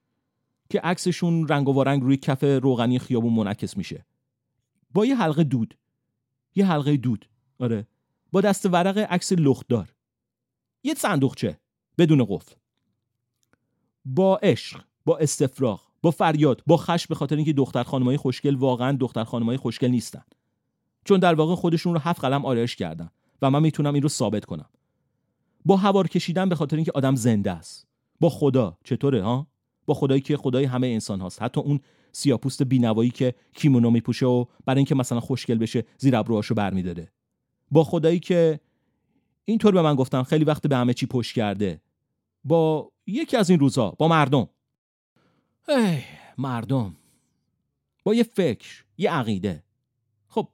[0.70, 4.06] که عکسشون رنگ و رنگ روی کف روغنی خیابون منعکس میشه.
[4.94, 5.78] با یه حلقه دود.
[6.56, 7.30] یه حلقه دود.
[7.60, 7.88] آره.
[8.32, 9.96] با دست ورق عکس لختدار
[10.84, 11.60] یه صندوقچه
[11.98, 12.56] بدون قفل.
[14.06, 18.98] با عشق با استفراغ با فریاد با خش به خاطر اینکه دختر خانمای خوشگل واقعا
[19.00, 20.24] دختر خانمای خوشگل نیستن.
[21.06, 23.10] چون در واقع خودشون رو هفت قلم آرایش کردن
[23.42, 24.70] و من می‌تونم این رو ثابت کنم.
[25.66, 27.88] با هوار کشیدن به خاطر اینکه آدم زنده است.
[28.20, 29.48] با خدا چطوره ها؟
[29.86, 31.42] با خدایی که خدای همه انسان هاست.
[31.42, 31.80] حتی اون
[32.12, 37.12] سیاپوست بینوایی که کیمونو میپوشه و برای اینکه مثلا خوشگل بشه زیر ابروهاشو برمیداره.
[37.72, 38.60] با خدایی که
[39.46, 41.82] اینطور به من گفتن خیلی وقت به همه چی پشت کرده.
[42.44, 44.50] با یکی از این روزها با مردم.
[45.70, 46.00] ای
[46.38, 46.96] مردم.
[48.04, 49.64] با یه فکر یه عقیده.
[50.28, 50.48] خب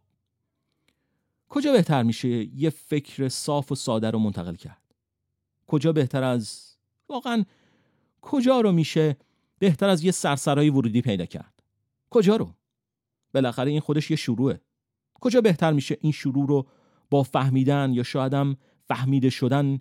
[1.49, 4.95] کجا بهتر میشه یه فکر صاف و ساده رو منتقل کرد؟
[5.67, 6.75] کجا بهتر از
[7.09, 7.45] واقعا
[8.21, 9.17] کجا رو میشه
[9.59, 11.63] بهتر از یه سرسرای ورودی پیدا کرد؟
[12.09, 12.53] کجا رو؟
[13.33, 14.61] بالاخره این خودش یه شروعه.
[15.13, 16.67] کجا بهتر میشه این شروع رو
[17.13, 18.57] با فهمیدن یا شایدم
[18.87, 19.79] فهمیده شدن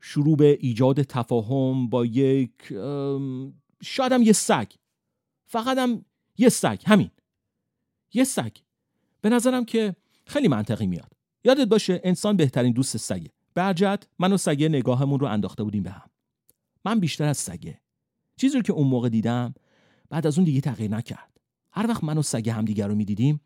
[0.00, 2.50] شروع به ایجاد تفاهم با یک
[3.82, 4.66] شایدم یه سگ.
[5.46, 6.04] فقط هم
[6.38, 7.10] یه سگ همین.
[8.14, 8.56] یه سگ.
[9.20, 11.12] به نظرم که خیلی منطقی میاد.
[11.44, 13.30] یادت باشه انسان بهترین دوست سگه.
[13.54, 16.10] برجت من و سگه نگاهمون رو انداخته بودیم به هم.
[16.84, 17.80] من بیشتر از سگه.
[18.36, 19.54] چیزی رو که اون موقع دیدم
[20.10, 21.40] بعد از اون دیگه تغییر نکرد.
[21.72, 23.40] هر وقت من و سگه همدیگر رو می‌دیدیم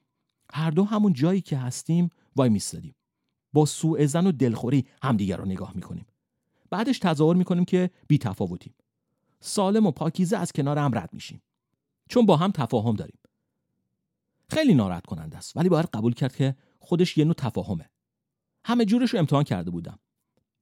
[0.52, 2.94] هر دو همون جایی که هستیم وای میستادیم.
[3.52, 6.06] با سوء زن و دلخوری همدیگر رو نگاه می‌کنیم.
[6.70, 8.74] بعدش تظاهر می‌کنیم که بی تفاوتیم.
[9.40, 11.42] سالم و پاکیزه از کنار هم رد میشیم.
[12.08, 13.18] چون با هم تفاهم داریم.
[14.48, 17.90] خیلی ناراحت کننده است ولی باید قبول کرد که خودش یه نوع تفاهمه.
[18.64, 19.98] همه جورش رو امتحان کرده بودم.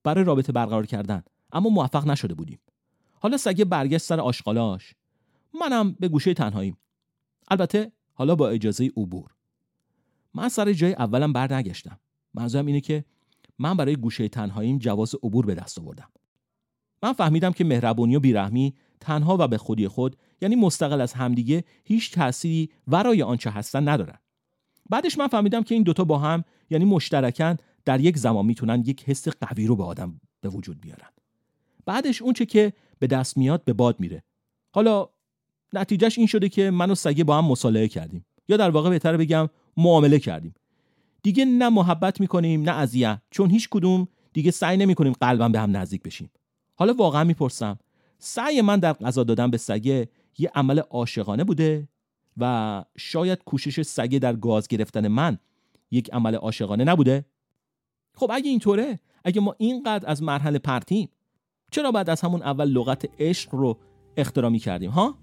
[0.02, 1.22] برای رابطه برقرار کردن
[1.52, 2.60] اما موفق نشده بودیم.
[3.20, 4.94] حالا سگه برگشت سر آشغالاش.
[5.60, 6.76] منم به گوشه تنهاییم.
[7.48, 9.30] البته حالا با اجازه عبور.
[10.34, 12.00] من سر جای اولم بر نگشتم
[12.34, 13.04] منظورم اینه که
[13.58, 16.08] من برای گوشه تنهاییم جواز عبور به دست آوردم.
[17.02, 21.64] من فهمیدم که مهربونی و بیرحمی تنها و به خودی خود یعنی مستقل از همدیگه
[21.84, 24.18] هیچ تأثیری ورای آنچه هستن ندارن.
[24.90, 29.04] بعدش من فهمیدم که این دوتا با هم یعنی مشترکن در یک زمان می‌تونن یک
[29.04, 31.08] حس قوی رو به آدم به وجود بیارن.
[31.86, 34.22] بعدش اونچه که به دست میاد به باد میره.
[34.72, 35.08] حالا
[35.72, 38.24] نتیجهش این شده که من و سگه با هم مصالحه کردیم.
[38.48, 40.54] یا در واقع بهتر بگم معامله کردیم.
[41.22, 43.20] دیگه نه محبت می‌کنیم نه اذیت.
[43.30, 46.30] چون هیچ کدوم دیگه سعی نمی‌کنیم قلبا به هم نزدیک بشیم.
[46.74, 47.78] حالا واقعا می‌پرسم
[48.18, 50.08] سعی من در غذا دادن به سگه
[50.38, 51.88] یه عمل عاشقانه بوده؟
[52.36, 55.38] و شاید کوشش سگه در گاز گرفتن من
[55.90, 57.24] یک عمل عاشقانه نبوده؟
[58.14, 61.08] خب اگه اینطوره اگه ما اینقدر از مرحله پرتیم
[61.70, 63.78] چرا بعد از همون اول لغت عشق رو
[64.16, 65.18] اختراع کردیم ها؟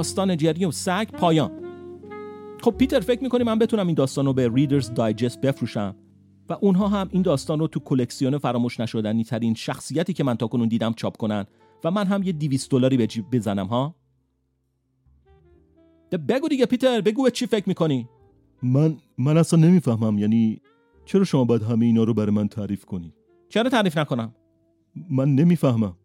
[0.00, 1.50] داستان جری و سگ پایان.
[2.62, 5.96] خب پیتر فکر می‌کنی من بتونم این داستان رو به ریدرز دایجست بفروشم؟
[6.48, 10.46] و اونها هم این داستان رو تو کلکسیون فراموش نشدنی ترین شخصیتی که من تا
[10.46, 11.44] کنون دیدم چاپ کنن
[11.84, 13.94] و من هم یه 200 دلاری به جیب بزنم ها؟
[16.28, 18.08] بگو دیگه پیتر بگو چی فکر می‌کنی؟
[18.62, 20.60] من من اصلا نمی‌فهمم یعنی
[21.04, 23.14] چرا شما باید همه اینا رو برای من تعریف کنی؟
[23.48, 24.34] چرا تعریف نکنم؟
[25.10, 25.96] من نمی‌فهمم.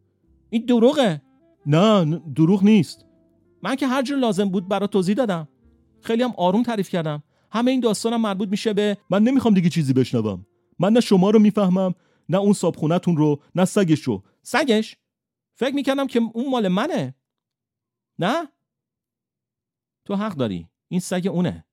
[0.50, 1.22] این دروغه.
[1.66, 3.05] نه دروغ نیست.
[3.66, 5.48] من که هر جور لازم بود برات توضیح دادم.
[6.02, 7.24] خیلی هم آروم تعریف کردم.
[7.52, 10.46] همه این داستانم مربوط میشه به من نمی‌خوام دیگه چیزی بشنوم.
[10.80, 11.96] من نه شما رو می‌فهمم
[12.30, 14.24] نه اون صابخونتون رو نه سگش رو.
[14.42, 14.96] سگش؟
[15.56, 17.16] فکر می‌کردم که اون مال منه.
[18.20, 18.48] نه؟
[20.06, 20.70] تو حق داری.
[20.88, 21.66] این سگ اونه.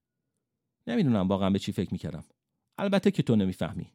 [0.86, 2.24] نمی‌دونم واقعا به چی فکر می‌کردم.
[2.78, 3.92] البته که تو نمی‌فهمی.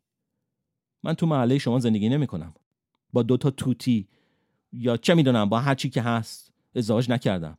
[1.04, 2.54] من تو محله شما زندگی نمی‌کنم.
[3.14, 4.08] با دوتا توتی
[4.72, 7.58] یا چه می‌دونم با هر چی که هست ازدواج نکردم.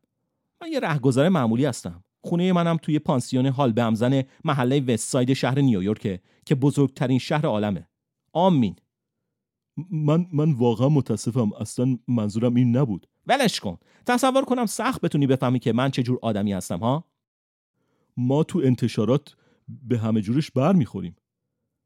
[0.63, 2.05] من یه رهگذر معمولی هستم.
[2.21, 7.47] خونه منم توی پانسیون حال به همزن محله وست ساید شهر نیویورکه که بزرگترین شهر
[7.47, 7.89] عالمه.
[8.33, 8.77] آمین.
[9.91, 11.53] من من واقعا متاسفم.
[11.53, 13.07] اصلا منظورم این نبود.
[13.27, 13.79] ولش کن.
[14.07, 17.05] تصور کنم سخت بتونی بفهمی که من چه جور آدمی هستم ها؟
[18.17, 19.37] ما تو انتشارات
[19.69, 21.17] به همه جورش بر می‌خوریم.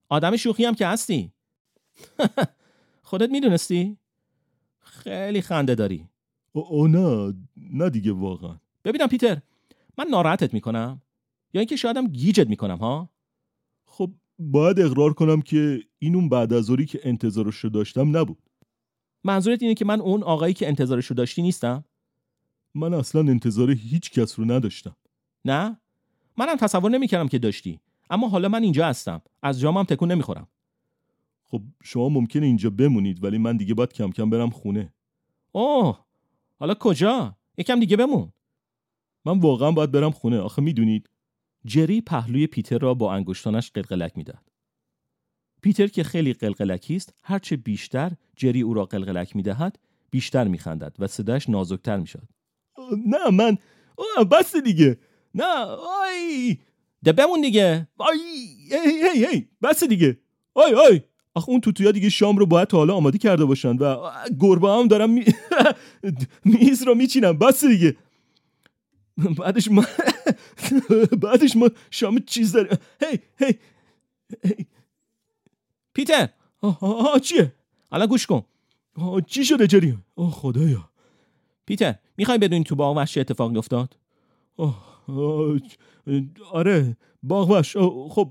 [0.08, 1.32] آدم شوخی هم که هستی.
[3.02, 3.96] خودت می‌دونستی؟
[4.78, 6.08] خیلی خنده داری.
[6.52, 7.34] او, نه.
[7.56, 8.58] نه دیگه واقعا.
[8.84, 9.40] ببینم پیتر
[9.98, 11.02] من ناراحتت می‌کنم؟
[11.54, 13.10] یا اینکه شایدم گیجت می‌کنم ها؟
[13.84, 18.50] خب باید اقرار کنم که این اون بعد از که انتظارش رو داشتم نبود.
[19.24, 21.84] منظورت اینه که من اون آقایی که انتظارش رو داشتی نیستم؟
[22.74, 24.96] من اصلا انتظار هیچ کس رو نداشتم.
[25.44, 25.80] نه؟
[26.36, 27.80] منم تصور نمی‌کردم که داشتی.
[28.10, 29.22] اما حالا من اینجا هستم.
[29.42, 30.48] از جامم تکون نمی‌خورم.
[31.44, 34.92] خب شما ممکنه اینجا بمونید ولی من دیگه باید کم کم برم خونه.
[35.52, 35.98] اوه
[36.58, 38.32] حالا کجا؟ یکم دیگه بمون.
[39.24, 41.08] من واقعا باید برم خونه آخه می‌دونید.
[41.66, 44.52] جری پهلوی پیتر را با انگشتانش قلقلک می‌داد.
[45.62, 49.78] پیتر که خیلی قلقلکی است هرچه بیشتر جری او را قلقلک می‌دهد
[50.10, 52.28] بیشتر میخندد و صداش نازکتر می‌شد.
[53.06, 53.58] نه من
[54.30, 54.98] بس دیگه.
[55.34, 55.44] نه
[56.04, 56.58] آی
[57.04, 57.88] ده بمون دیگه.
[57.98, 58.18] آی
[58.70, 60.18] هی هی هی بس دیگه.
[60.54, 61.00] آی آی.
[61.34, 63.96] آخه اون توتویا دیگه شام رو باید تا حالا آماده کرده باشن و
[64.40, 65.24] گربه هم دارم می...
[66.44, 67.38] میز رو میچینم.
[67.38, 67.96] بس دیگه.
[69.16, 69.84] بعدش ما
[71.22, 73.58] بعدش ما شام چیز داریم هی هی
[75.94, 76.28] پیتر!
[76.60, 77.52] آه چیه؟
[77.92, 78.42] الان گوش کن.
[79.26, 80.90] چی شده جری؟ آه خدایا.
[81.66, 83.96] پیتر می‌خوای بدونی تو باغ وحش اتفاقی افتاد؟
[86.52, 87.76] آره باغ وحش.
[88.10, 88.30] خب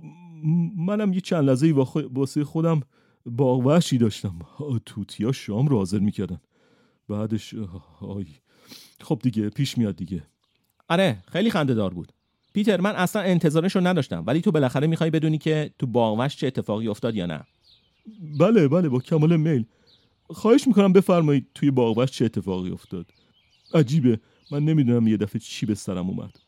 [0.77, 1.71] منم یه چند لحظه
[2.13, 2.81] واسه خودم
[3.25, 4.39] باغ وحشی داشتم.
[4.85, 6.41] توتیا شام رو حاضر می‌کردن.
[7.09, 7.55] بعدش
[8.01, 8.25] آی.
[9.01, 10.23] خب دیگه پیش میاد دیگه.
[10.91, 12.13] آره خیلی خنده دار بود.
[12.53, 16.47] پیتر من اصلا انتظارش رو نداشتم ولی تو بالاخره می‌خوای بدونی که تو باغوش چه
[16.47, 17.43] اتفاقی افتاد یا نه.
[18.39, 19.65] بله بله با کمال میل.
[20.29, 23.05] خواهش می‌کنم بفرمایید توی باغوش چه اتفاقی افتاد.
[23.73, 24.19] عجیبه
[24.51, 26.39] من نمی‌دونم یه دفعه چی به سرم اومد.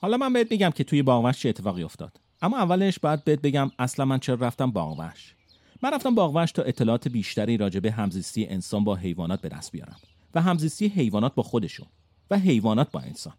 [0.00, 2.20] حالا من بهت میگم که توی باغوش چه اتفاقی افتاد.
[2.42, 5.34] اما اولش باید بهت بگم اصلا من چرا رفتم باغوش
[5.82, 9.96] من رفتم باغوش تا اطلاعات بیشتری راجع به همزیستی انسان با حیوانات به دست بیارم
[10.34, 11.86] و همزیستی حیوانات با خودشون.
[12.30, 13.34] و حیوانات با انسان.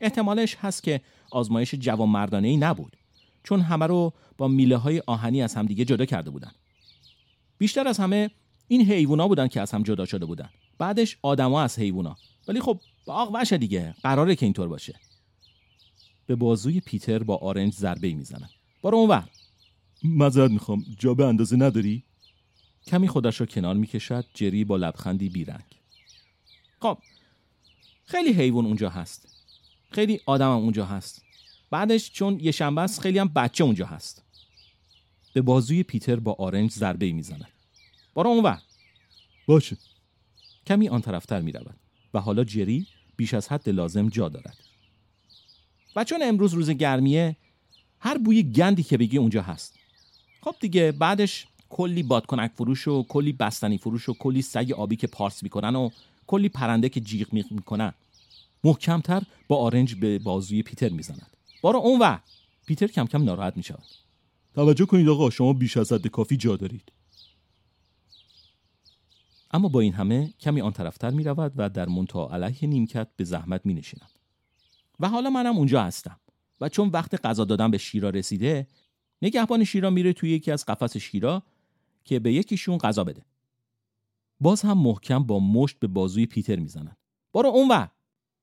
[0.00, 1.00] احتمالش هست که
[1.30, 2.96] آزمایش جوانمردانه ای نبود
[3.42, 6.52] چون همه رو با میله های آهنی از همدیگه جدا کرده بودن.
[7.58, 8.30] بیشتر از همه
[8.68, 10.50] این حیوونا بودن که از هم جدا شده بودن.
[10.78, 12.16] بعدش آدما از حیوونا.
[12.48, 13.94] ولی خب باغ وشه دیگه.
[14.02, 15.00] قراره که اینطور باشه.
[16.26, 18.48] به بازوی پیتر با آرنج ضربه می‌زنن.
[18.82, 19.28] برو اونور
[20.02, 20.84] معذرت می‌خوام.
[20.98, 22.02] جا به اندازه نداری؟
[22.86, 25.64] کمی خودش رو کنار می‌کشد جری با لبخندی بیرنگ.
[26.80, 26.98] خب
[28.06, 29.28] خیلی حیوان اونجا هست.
[29.90, 31.22] خیلی آدم هم اونجا هست.
[31.70, 34.22] بعدش چون یه شنبه است خیلی هم بچه اونجا هست.
[35.32, 37.48] به بازوی پیتر با آرنج ضربه می‌زند
[38.14, 38.62] برو اونور
[39.46, 39.76] باشه.
[40.66, 41.76] کمی آن طرفتر می رود
[42.14, 42.86] و حالا جری
[43.16, 44.56] بیش از حد لازم جا دارد.
[45.96, 47.36] و چون امروز روز گرمیه
[48.00, 49.78] هر بوی گندی که بگی اونجا هست.
[50.40, 55.06] خب دیگه بعدش کلی بادکنک فروش و کلی بستنی فروش و کلی سگ آبی که
[55.06, 55.90] پارس می‌کنن و
[56.26, 57.92] کلی پرنده که جیغ میخ می‌کنن.
[58.64, 61.36] محکمتر با آرنج به بازوی پیتر می‌زند.
[61.62, 62.18] بارو اون و
[62.66, 63.84] پیتر کم کم ناراحت می‌شود.
[64.54, 66.92] توجه کنید آقا شما بیش از حد کافی جا دارید.
[69.50, 73.24] اما با این همه کمی آن طرفتر می رود و در منتها علیه نیمکت به
[73.24, 74.10] زحمت می نشیند.
[75.00, 76.20] و حالا منم اونجا هستم.
[76.60, 78.68] و چون وقت غذا دادن به شیرا رسیده
[79.22, 81.42] نگهبان شیرا میره توی یکی از قفس شیرا
[82.04, 83.22] که به یکیشون غذا بده.
[84.40, 86.96] باز هم محکم با مشت به بازوی پیتر می‌زنن.
[87.34, 87.88] برو اون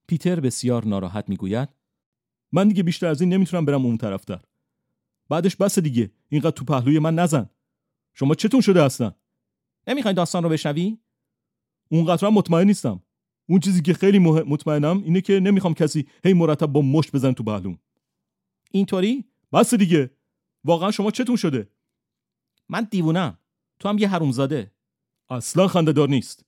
[0.08, 1.70] پیتر بسیار ناراحت می‌گوید.
[2.52, 4.42] من دیگه بیشتر از این نمی‌تونم برم اون طرفتر
[5.30, 6.12] بعدش بس دیگه.
[6.30, 7.50] اینقدر تو پهلوی من نزن.
[8.14, 9.12] شما چتون شده هستن?
[9.88, 10.98] نمی‌خوای داستان رو بشنوی؟
[11.90, 13.04] اونقدر مطمئن نیستم.
[13.50, 17.44] اون چیزی که خیلی مطمئنم اینه که نمی‌خوام کسی هی مرتب با مشت بزن تو
[17.44, 17.80] پهلوم.
[18.72, 20.12] اینطوری؟ بس دیگه.
[20.64, 21.70] واقعا شما چتون شده.
[22.70, 23.38] من دیوونم.
[23.80, 24.72] تو هم یه حرومزاده.
[25.32, 26.46] اصلا خنده نیست.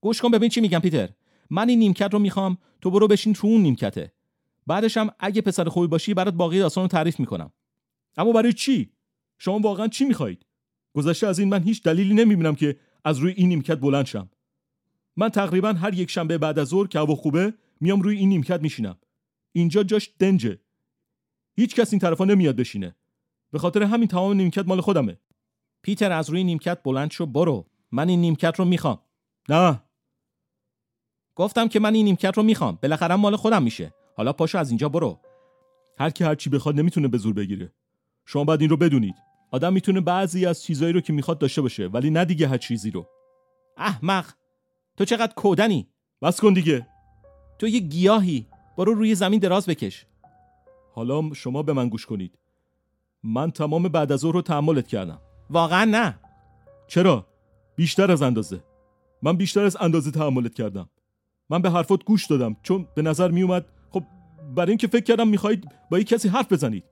[0.00, 1.08] گوش کن ببین چی میگم پیتر.
[1.50, 4.12] من این نیمکت رو می‌خوام تو برو بشین تو اون نیمکته.
[4.66, 7.52] بعدش هم اگه پسر خوبی باشی برات باقی داستان رو تعریف می‌کنم.
[8.16, 8.92] اما برای چی؟
[9.38, 10.46] شما واقعا چی می‌خواید
[10.94, 14.30] گذشته از این من هیچ دلیلی نمی‌بینم که از روی این نیمکت بلند شم.
[15.16, 18.60] من تقریبا هر یک شنبه بعد از ظهر که هوا خوبه میام روی این نیمکت
[18.60, 18.98] میشینم.
[19.52, 20.60] اینجا جاش دنجه.
[21.56, 22.96] هیچ کس این طرفا نمیاد بشینه.
[23.50, 25.18] به خاطر همین تمام نیمکت مال خودمه.
[25.82, 27.70] پیتر از روی نیمکت بلند شو برو.
[27.94, 28.98] من این نیمکت رو می‌خوام.
[29.48, 29.82] نه.
[31.34, 32.78] گفتم که من این نیمکت رو می‌خوام.
[32.82, 33.94] بالاخره مال خودم میشه.
[34.16, 35.20] حالا پاشو از اینجا برو.
[35.98, 37.72] هر کی هر چی بخواد نمی‌تونه به زور بگیره.
[38.24, 39.14] شما باید این رو بدونید.
[39.50, 42.90] آدم می‌تونه بعضی از چیزایی رو که می‌خواد داشته باشه ولی نه دیگه هر چیزی
[42.90, 43.06] رو.
[43.76, 44.32] احمق.
[44.96, 45.88] تو چقدر کودنی.
[46.22, 46.86] بس کن دیگه.
[47.58, 48.46] تو یه گیاهی.
[48.76, 50.06] برو روی زمین دراز بکش.
[50.92, 52.38] حالا شما به من گوش کنید.
[53.22, 55.20] من تمام بعد از رو تحملت کردم.
[55.50, 56.18] واقعا نه.
[56.86, 57.26] چرا؟
[57.76, 58.60] بیشتر از اندازه.
[59.22, 60.88] من بیشتر از اندازه تحملت کردم.
[61.50, 64.04] من به حرفات گوش دادم چون به نظر می اومد خب
[64.54, 66.84] برای اینکه فکر کردم می‌خواهید با یک کسی حرف بزنید.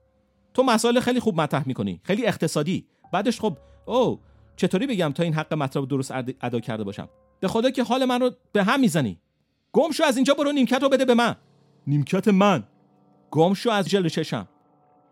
[0.53, 2.85] تو مسائل خیلی خوب مطرح می‌کنی خیلی اقتصادی.
[3.13, 4.19] بعدش خب او
[4.55, 6.11] چطوری بگم تا این حق مطلب درست
[6.41, 7.09] ادا کرده باشم؟
[7.39, 9.19] به خدا که حال من رو به هم می‌زنی.
[9.71, 11.35] گم شو از اینجا برو نیمکت رو بده به من.
[11.87, 12.63] نیمکت من؟
[13.31, 14.47] گم شو از جلو چشم.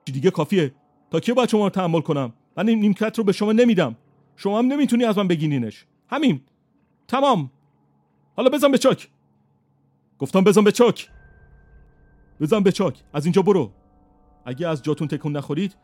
[0.05, 0.74] دیگه کافیه؟
[1.11, 3.95] تا کی باید شما رو تحمل کنم؟ من این نیمکت رو به شما نمیدم.
[4.36, 5.86] شما هم نمی‌تونی از من بگینینش.
[6.09, 6.41] همین.
[7.07, 7.51] تمام.
[8.36, 9.09] حالا بزن به چاک.
[10.19, 11.09] گفتم بزن به چاک.
[12.39, 13.03] بزن به چاک.
[13.13, 13.71] از اینجا برو.
[14.45, 15.75] اگه از جاتون تکون نخورید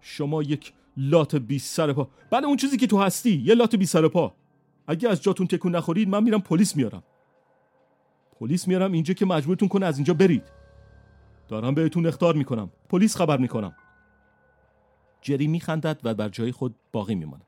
[0.00, 2.08] شما یک لات بی سر پا.
[2.30, 4.34] بعد اون چیزی که تو هستی یه لات بی سر پا.
[4.86, 7.02] اگه از جاتون تکون نخورید من میرم پلیس میارم.
[8.40, 10.52] پلیس میارم اینجا که مجبورتون کنه از اینجا برید.
[11.48, 12.70] دارم بهتون اختار می‌کنم.
[12.88, 13.76] پلیس خبر می‌کنم.
[15.20, 17.46] جری میخندد و بر جای خود باقی میماند.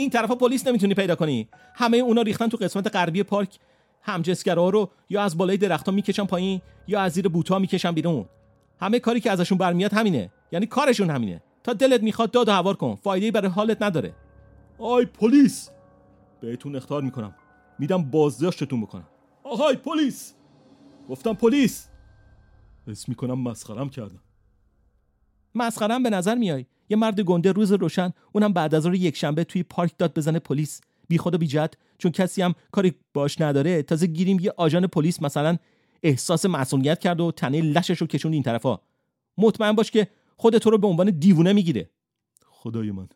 [0.00, 1.48] این طرفا پلیس نمی‌تونی پیدا کنی.
[1.74, 3.58] همه اونا ریختن تو قسمت غربی پارک.
[4.02, 8.28] همجنسگرا رو یا از بالای درختها می‌کشن پایین یا از زیر بوتا می‌کشن بیرون.
[8.80, 10.30] همه کاری که ازشون برمیاد همینه.
[10.52, 11.42] یعنی کارشون همینه.
[11.62, 12.94] تا دلت می‌خواد داد و هوار کن.
[12.94, 14.14] فایده برای حالت نداره.
[14.78, 15.70] آی پلیس!
[16.40, 17.34] بهتون اختار می‌کنم.
[17.78, 19.08] میدم بازداشتتون بکنم.
[19.42, 20.34] آهای پلیس!
[21.08, 21.88] گفتم پلیس!
[22.88, 24.20] اسم می‌کنم مسخرم کردم.
[25.54, 26.66] مسخرم به نظر میای.
[26.90, 30.80] یه مرد گنده روز روشن اونم بعد از یک شنبه توی پارک داد بزنه پلیس.
[31.08, 33.82] بی خود و بی جد چون کسی هم کاری باش نداره.
[33.82, 35.56] تازه گیریم یه آژان پلیس مثلا
[36.02, 38.78] احساس مسئولیت کرد و تنه لشش رو کشوند این طرفا.
[39.38, 41.90] مطمئن باش که خود تو رو به عنوان دیوونه می‌گیره.
[42.44, 43.08] خدای من.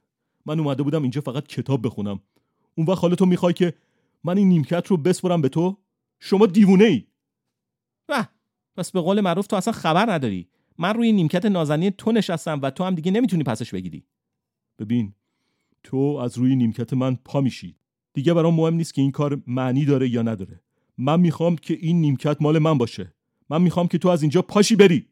[0.46, 2.20] من اومده بودم اینجا فقط کتاب بخونم.
[2.74, 3.74] اون وقت حالتو می‌خوای که
[4.24, 5.78] من این نیمکت رو بسپرم به تو؟
[6.20, 7.04] شما دیوونه ای
[8.08, 8.24] و
[8.76, 10.48] پس به قول معروف تو اصلا خبر نداری.
[10.78, 14.06] من روی نیمکت نازنین تو نشستم و تو هم دیگه نمی‌تونی پسش بگیری.
[14.78, 15.14] ببین
[15.82, 17.76] تو از روی نیمکت من پا میشی.
[18.12, 20.60] دیگه برام مهم نیست که این کار معنی داره یا نداره.
[20.98, 23.14] من می‌خوام که این نیمکت مال من باشه.
[23.50, 25.08] من می‌خوام که تو از اینجا پاشی بری.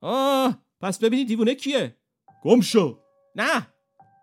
[0.00, 1.96] آه پس ببینی دیوونه کیه؟
[2.42, 2.98] گم شو.
[3.36, 3.66] نه.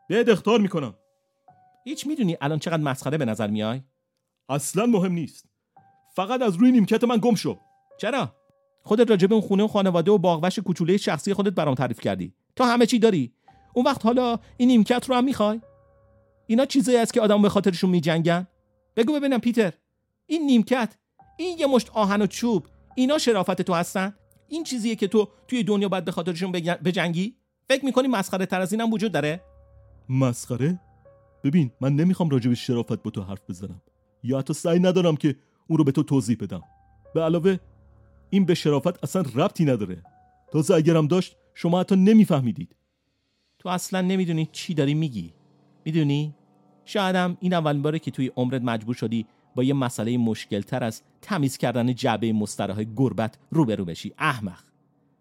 [0.09, 0.95] بهت اختار می‌کنم.
[1.85, 3.81] هیچ می‌دونی الان چقدر مسخره به نظر میای؟
[4.49, 5.49] اصلا مهم نیست.
[6.15, 7.59] فقط از روی نیمکت من گم شو.
[7.99, 8.35] چرا؟
[8.83, 12.33] خودت راجع به اون خونه و خانواده و باغوش کوچوله شخصی خودت برام تعریف کردی.
[12.55, 13.33] تو همه چی داری.
[13.73, 15.61] اون وقت حالا این نیمکت رو هم می‌خوای؟
[16.47, 18.47] اینا چیزایی است که آدم به خاطرشون میجنگن؟
[18.95, 19.73] بگو ببینم پیتر.
[20.25, 20.97] این نیمکت
[21.37, 24.13] این یه مشت آهن و چوب اینا شرافت تو هستن؟
[24.47, 27.35] این چیزیه که تو توی دنیا باید به خاطرشون بجنگی؟
[27.69, 29.41] فکر می‌کنی مسخره تر از اینم وجود داره؟
[30.09, 30.79] مسخره؟
[31.43, 33.81] ببین من نمی‌خوام راجع به شرافت با تو حرف بزنم.
[34.23, 35.35] یا حتی سعی ندارم که
[35.67, 36.61] اون رو به تو توضیح بدم.
[37.13, 37.57] به علاوه
[38.33, 40.03] این به شرافت اصلا ربطی نداره.
[40.51, 42.75] تازه اگرم داشت شما حتی نمیفهمیدید.
[43.59, 45.33] تو اصلا نمی‌دونی چی داری میگی.
[45.85, 46.35] می‌دونی؟
[46.85, 49.25] شایدم این اولین باره که توی عمرت مجبور شدی
[49.55, 54.13] با یه مسئله مشکل تر از تمیز کردن جعبه مستراح گربت روبرو بشی.
[54.17, 54.63] احمق.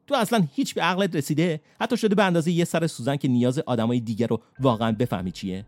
[0.07, 3.59] تو اصلا هیچ به عقلت رسیده؟ حتی شده به اندازه یه سر سوزن که نیاز
[3.59, 5.67] آدمای دیگر رو واقعا بفهمی چیه؟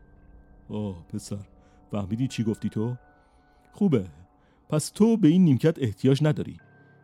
[0.69, 1.47] آه پسر.
[1.91, 2.97] فهمیدی چی گفتی تو؟
[3.73, 4.05] خوبه.
[4.69, 6.57] پس تو به این نیمکت احتیاج نداری.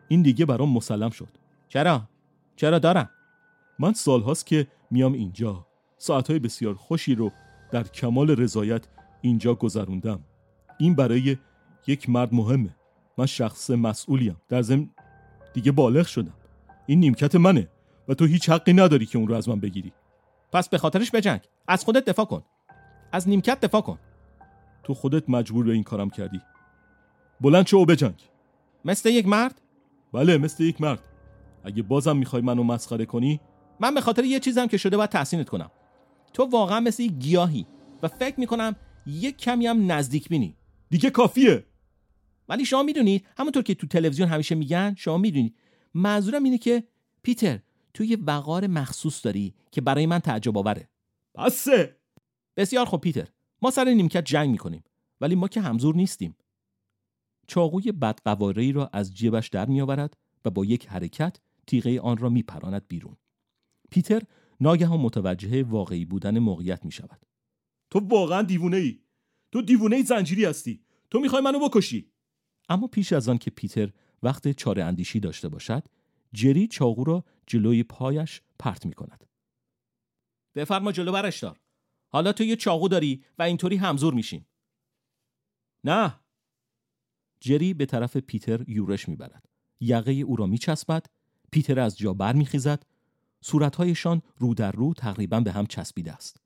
[0.08, 1.28] این دیگه برام مسلم شد.
[1.68, 2.02] چرا؟
[2.56, 3.10] چرا دارم؟
[3.78, 5.66] من سالهاست که میام اینجا.
[5.98, 7.32] ساعتهای بسیار خوشی رو
[7.70, 8.86] در کمال رضایت
[9.20, 10.20] اینجا گذروندم.
[10.78, 11.36] این برای
[11.86, 12.76] یک مرد مهمه.
[13.18, 14.36] من شخص مسئولیم.
[14.48, 14.90] در ضمن
[15.54, 16.34] دیگه بالغ شدم.
[16.86, 17.68] این نیمکت منه
[18.08, 19.92] و تو هیچ حقی نداری که اون رو از من بگیری.
[20.52, 21.40] پس به خاطرش بجنگ.
[21.68, 22.42] از خودت دفاع کن.
[23.12, 23.98] از نیمکت دفاع کن.
[24.82, 26.40] تو خودت مجبور به این کارم کردی.
[27.40, 28.22] بلند شو و بجنگ.
[28.84, 29.60] مثل یک مرد؟
[30.12, 31.08] بله مثل یک مرد.
[31.64, 33.40] اگه بازم می‌خوای منو مسخره کنی؟
[33.80, 35.70] من به خاطر یه چیزم که شده باید تحسینت کنم.
[36.32, 37.66] تو واقعا مثل یک گیاهی
[38.02, 40.56] و فکر می‌کنم یک کمی هم نزدیک بینی.
[40.90, 41.64] دیگه کافیه.
[42.48, 45.56] ولی شما می‌دونید همونطور که تو تلویزیون همیشه میگن شما می‌دونید
[45.94, 46.84] منظورم اینه که
[47.22, 47.58] پیتر
[47.94, 50.88] تو یه وقار مخصوص داری که برای من تعجب آوره.
[51.38, 51.96] بسه.
[52.56, 53.28] بسیار خوب پیتر.
[53.62, 54.84] ما سر نیمکت جنگ می‌کنیم.
[55.20, 56.36] ولی ما که همزور نیستیم.
[57.48, 61.36] چاقوی بدقواره را از جیبش در میآورد و با یک حرکت
[61.66, 63.16] تیغه آن را میپراند بیرون.
[63.90, 64.22] پیتر
[64.60, 67.26] ناگهان متوجه واقعی بودن موقعیت می شود.
[67.90, 68.98] تو واقعا دیوونه ای
[69.52, 70.84] تو دیوونه ای زنجیری هستی.
[71.10, 72.12] تو می‌خوای منو بکشی.
[72.68, 73.92] اما پیش از آن که پیتر
[74.22, 75.88] وقت چاره اندیشی داشته باشد
[76.32, 79.24] جری چاقو را جلوی پایش پرت می کند
[80.54, 81.60] بفرما جلو برش دار.
[82.08, 84.46] حالا تو یه چاقو داری و اینطوری همزور میشیم.
[85.84, 86.20] نه.
[87.40, 89.48] جری به طرف پیتر یورش می‌برد.
[89.80, 91.06] یقه او را میچسبد
[91.50, 92.82] پیتر از جا بر میخیزد
[93.40, 96.40] صورتهایشان رو در رو تقریبا به هم چسبیده است.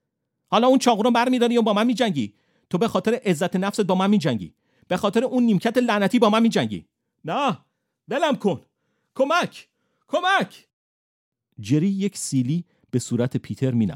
[0.51, 2.35] حالا اون چاقو رو برمیداری و با من میجنگی.
[2.71, 4.55] تو به خاطر عزت نفست با من میجنگی.
[4.89, 6.87] به خاطر اون نیمکت لعنتی با من میجنگی.
[7.25, 7.59] نه
[8.09, 8.61] ولم کن.
[9.15, 9.69] کمک
[10.09, 10.69] کمک.
[11.61, 13.87] جری یک سیلی به صورت پیتر می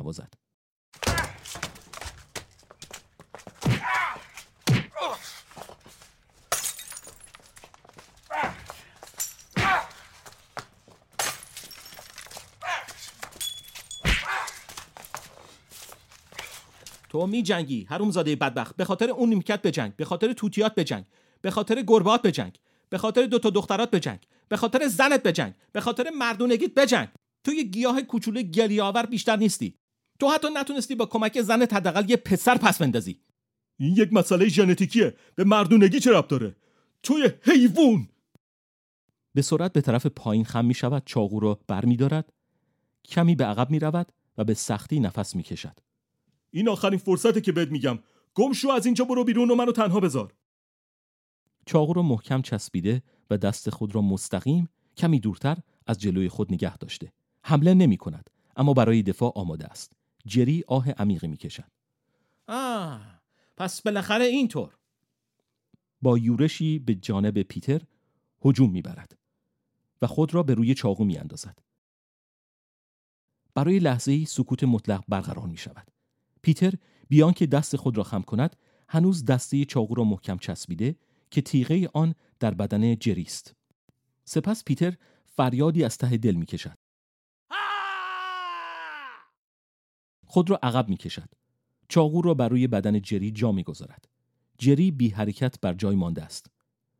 [17.16, 18.76] تو می جنگی زاده بدبخت.
[18.76, 19.96] به خاطر اون نیمکت بجنگ.
[19.96, 21.04] به خاطر توتیات بجنگ.
[21.40, 22.58] به خاطر گربات بجنگ.
[22.88, 24.18] به خاطر دو تا دخترات بجنگ.
[24.48, 25.54] به خاطر زنت بجنگ.
[25.72, 27.08] به خاطر مردونگیت بجنگ.
[27.44, 29.78] تو یه گیاه کوچولو گلیاور بیشتر نیستی.
[30.20, 33.20] تو حتی نتونستی با کمک زنت حداقل یه پسر پس بندازی.
[33.78, 35.14] این یک مسئله ژنتیکیه.
[35.34, 36.56] به مردونگی چه ربط داره؟
[37.02, 38.08] توی حیوان!
[39.34, 42.32] به سرعت به طرف پایین خم می شود چاقو را بر می دارد.
[43.04, 45.78] کمی به عقب می رود و به سختی نفس می کشد.
[46.56, 47.98] این آخرین فرصته که بهت میگم.
[48.34, 50.34] گم شو از اینجا برو بیرون و منو تنها بذار.
[51.66, 56.76] چاقو رو محکم چسبیده و دست خود را مستقیم کمی دورتر از جلوی خود نگه
[56.76, 57.12] داشته.
[57.42, 59.92] حمله نمی کند اما برای دفاع آماده است.
[60.26, 61.70] جری آه عمیقی می کشد.
[62.48, 63.20] آه
[63.56, 64.76] پس بالاخره اینطور.
[66.02, 67.82] با یورشی به جانب پیتر
[68.44, 69.18] هجوم می‌برد
[70.02, 71.58] و خود را به روی چاقو می اندازد.
[73.54, 75.95] برای لحظه ای سکوت مطلق برقرار می شود.
[76.46, 76.74] پیتر
[77.08, 78.56] بیان که دست خود را خم کند
[78.88, 80.96] هنوز دسته چاقو را محکم چسبیده
[81.30, 83.54] که تیغه آن در بدن جری است
[84.24, 86.78] سپس پیتر فریادی از ته دل می کشد.
[90.26, 91.28] خود را عقب می کشد.
[91.88, 94.08] چاقو را بر روی بدن جری جا می گذارد.
[94.58, 96.50] جری بی حرکت بر جای مانده است.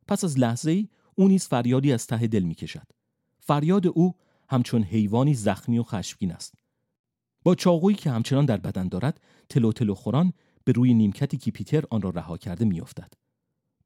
[0.09, 2.87] پس از لحظه ای او نیز فریادی از ته دل می کشد.
[3.41, 4.15] فریاد او
[4.49, 6.66] همچون حیوانی زخمی و خشمگین است
[7.47, 10.33] با چاقویی که همچنان در بدن دارد تلو تلو خوران
[10.65, 13.13] به روی نیمکتی که پیتر آن را رها کرده میافتد.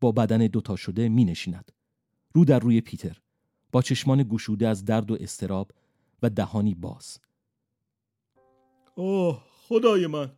[0.01, 1.73] با بدن دوتا شده می نشیند.
[2.35, 3.21] رو در روی پیتر.
[3.73, 5.71] با چشمان گشوده از درد و استراب
[6.23, 7.19] و دهانی باز.
[8.95, 10.33] اوه خدای من.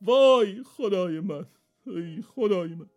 [0.00, 1.46] وای خدای من.
[1.86, 2.90] ای خدای من.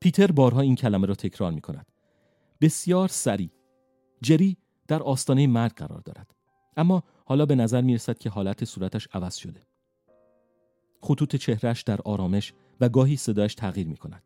[0.00, 1.86] پیتر بارها این کلمه را تکرار می کند
[2.60, 3.50] بسیار سریع.
[4.22, 4.56] جری
[4.88, 6.34] در آستانه مرگ قرار دارد.
[6.76, 9.62] اما حالا به نظر می رسد که حالت صورتش عوض شده.
[11.02, 14.22] خطوط چهرش در آرامش و گاهی صدایش تغییر می کند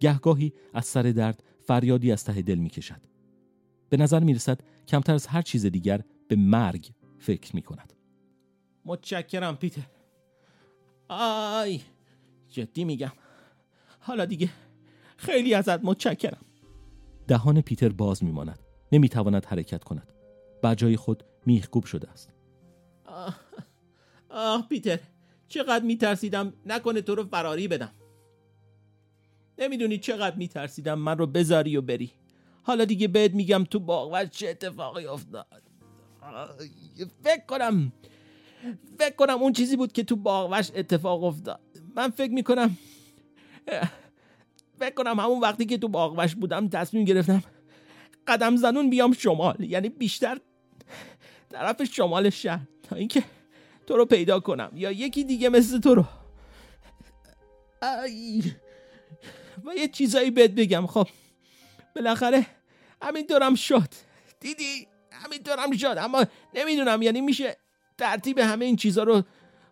[0.00, 3.00] گهگاهی از سر درد فریادی از ته دل می کشد
[3.88, 7.92] به نظر می رسد کمتر از هر چیز دیگر به مرگ فکر می کند
[8.84, 9.86] متشکرم پیتر.
[11.08, 11.80] آی
[12.48, 13.12] جدی میگم.
[14.00, 14.50] حالا دیگه
[15.16, 16.44] خیلی ازت متشکرم.
[17.28, 18.58] دهان پیتر باز میماند.
[18.92, 20.12] نمی‌تواند حرکت کند.
[20.62, 22.32] بر جای خود میخکوب شده است.
[23.04, 23.36] آه,
[24.30, 24.98] آه پیتر
[25.48, 27.92] چقدر میترسیدم نکنه تو رو فراری بدم.
[29.58, 32.12] نمی‌دونی چقدر میترسیدم من رو بذاری و بری.
[32.62, 35.62] حالا دیگه بهت میگم تو باغوش چه اتفاقی افتاد.
[37.24, 37.92] فکر کنم
[38.98, 41.60] فکر کنم اون چیزی بود که تو باغوش اتفاق افتاد.
[41.96, 42.78] من فکر می‌کنم
[44.78, 47.42] فکر کنم همون وقتی که تو باغوش بودم تصمیم گرفتم
[48.26, 49.56] قدم زنون بیام شمال.
[49.60, 50.38] یعنی بیشتر
[51.50, 53.24] طرف شمال شهر تا اینکه
[53.86, 56.04] تو رو پیدا کنم یا یکی دیگه مثل تو رو.
[57.82, 58.52] ای
[59.64, 61.08] و یه چیزایی بهت بگم خب.
[61.96, 62.46] بالاخره
[63.02, 63.88] همینطورم شد
[64.40, 66.24] دیدی؟ همینطورم شد اما
[66.54, 67.56] نمی‌دونم یعنی میشه
[67.98, 69.22] ترتیب همه این چیزها رو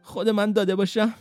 [0.02, 1.14] خود من داده باشم؟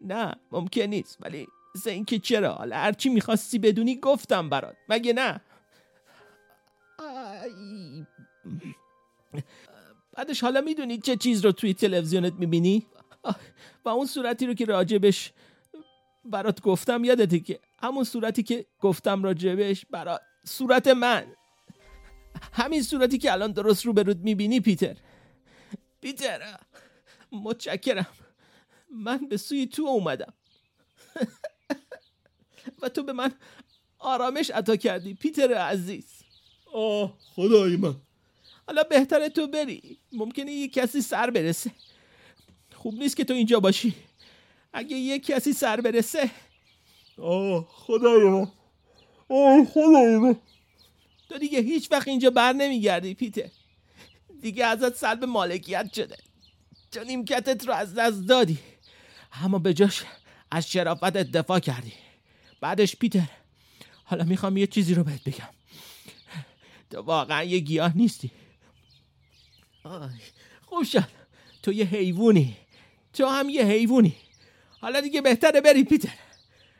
[0.00, 5.40] نه ممکن نیست ولی مثل اینکه چرا؟ حالا هرچی می‌خواستی بدونی گفتم برات مگه نه؟
[10.16, 12.86] بعدش حالا می‌دونی چه چیز رو توی تلویزیونت می‌بینی؟
[13.84, 15.32] و اون صورتی رو که راجبش
[16.24, 21.26] برات گفتم یادته که همون صورتی که گفتم راجبش برات صورت من.
[22.52, 24.96] همین صورتی که الان درست رو برود می‌بینی پیتر.
[26.00, 26.58] پیتر
[27.32, 28.06] متشکرم.
[28.90, 30.32] من به سوی تو اومدم.
[32.82, 33.32] و تو به من
[33.98, 36.22] آرامش عطا کردی پیتر عزیز.
[36.72, 37.94] آه خدای من.
[38.66, 39.98] حالا بهتره تو بری.
[40.12, 41.70] ممکنه یه کسی سر برسه.
[42.74, 43.94] خوب نیست که تو اینجا باشی.
[44.72, 46.30] اگه یه کسی سر برسه.
[47.18, 48.48] آه خدای من
[49.28, 50.36] آه خدای من
[51.28, 53.48] تو دیگه هیچ وقت اینجا بر نمیگردی پیتر.
[54.40, 56.16] دیگه ازت سلب مالکیت شده.
[56.92, 58.58] تو نیمکتت رو از دست دادی.
[59.42, 60.04] اما به جاش
[60.50, 61.92] از شرافت دفاع کردی.
[62.60, 63.28] بعدش پیتر
[64.04, 65.48] حالا می‌خوام یه چیزی رو بهت بگم.
[66.90, 68.30] تو واقعا یه گیاه نیستی.
[70.66, 71.08] خوب شد.
[71.62, 72.56] تو یه حیوونی
[73.12, 74.16] تو هم یه حیوونی
[74.80, 76.14] حالا دیگه بهتره بری پیتر.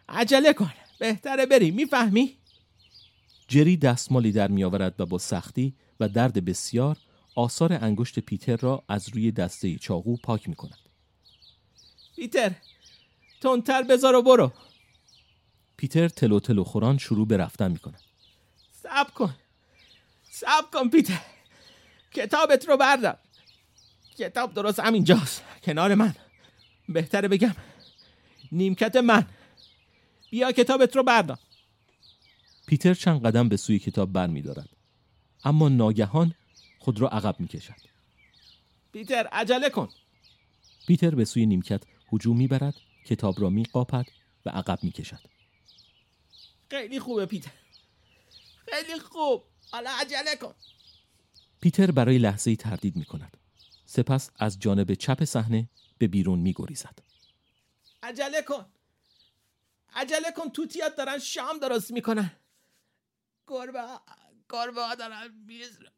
[0.08, 0.72] عجله کن.
[0.98, 1.70] بهتره بری.
[1.70, 2.36] می‌فهمی؟
[3.48, 6.96] جری دستمالی در میآورد و با سختی و درد بسیار
[7.34, 10.78] آثار انگشت پیتر را از روی دسته چاقو پاک می کند.
[12.16, 12.52] پیتر
[13.40, 14.52] تندتر بذار و برو.
[15.76, 18.00] پیتر تلو تلو خوران شروع به رفتن می کند.
[18.70, 19.34] سب کن.
[20.30, 21.20] سب کن پیتر.
[22.14, 23.18] کتابت رو بردار.
[24.18, 25.44] کتاب درست همینجاست.
[25.62, 26.14] کنار من.
[26.88, 27.54] بهتره بگم.
[28.52, 29.26] نیمکت من.
[30.30, 31.38] بیا کتابت رو بردار.
[32.66, 34.68] پیتر چند قدم به سوی کتاب بر می دارد.
[35.44, 36.34] اما ناگهان
[36.78, 37.74] خود را عقب می کشد.
[38.92, 39.88] پیتر عجله کن.
[40.86, 42.74] پیتر به سوی نیمکت هجوم می برد
[43.06, 44.06] کتاب را می قاپد
[44.46, 45.20] و عقب می کشد.
[46.70, 47.50] خیلی خوبه پیتر.
[48.68, 49.44] خیلی خوب.
[49.72, 50.54] حالا عجله کن.
[51.64, 53.36] پیتر برای لحظه تردید می کند.
[53.86, 56.98] سپس از جانب چپ صحنه به بیرون می گریزد.
[58.02, 58.66] عجله کن
[59.94, 62.32] عجله کن توتیات دارن شام درست می‌کنن
[63.46, 63.80] گربه
[64.48, 65.92] گربه ها دارن میزرن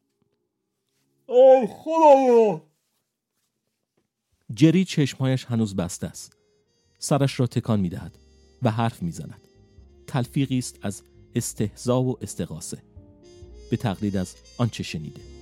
[1.27, 2.67] ای خدایا
[4.53, 6.37] جری چشمهایش هنوز بسته است.
[6.99, 8.17] سرش را تکان می دهد
[8.61, 9.47] و حرف می زند.
[10.07, 11.03] تلفیقی است از
[11.35, 12.83] استهزا و استقاسه.
[13.71, 15.36] به تقلید از آنچه شنیده.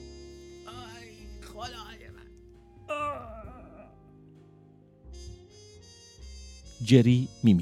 [6.82, 7.53] جری می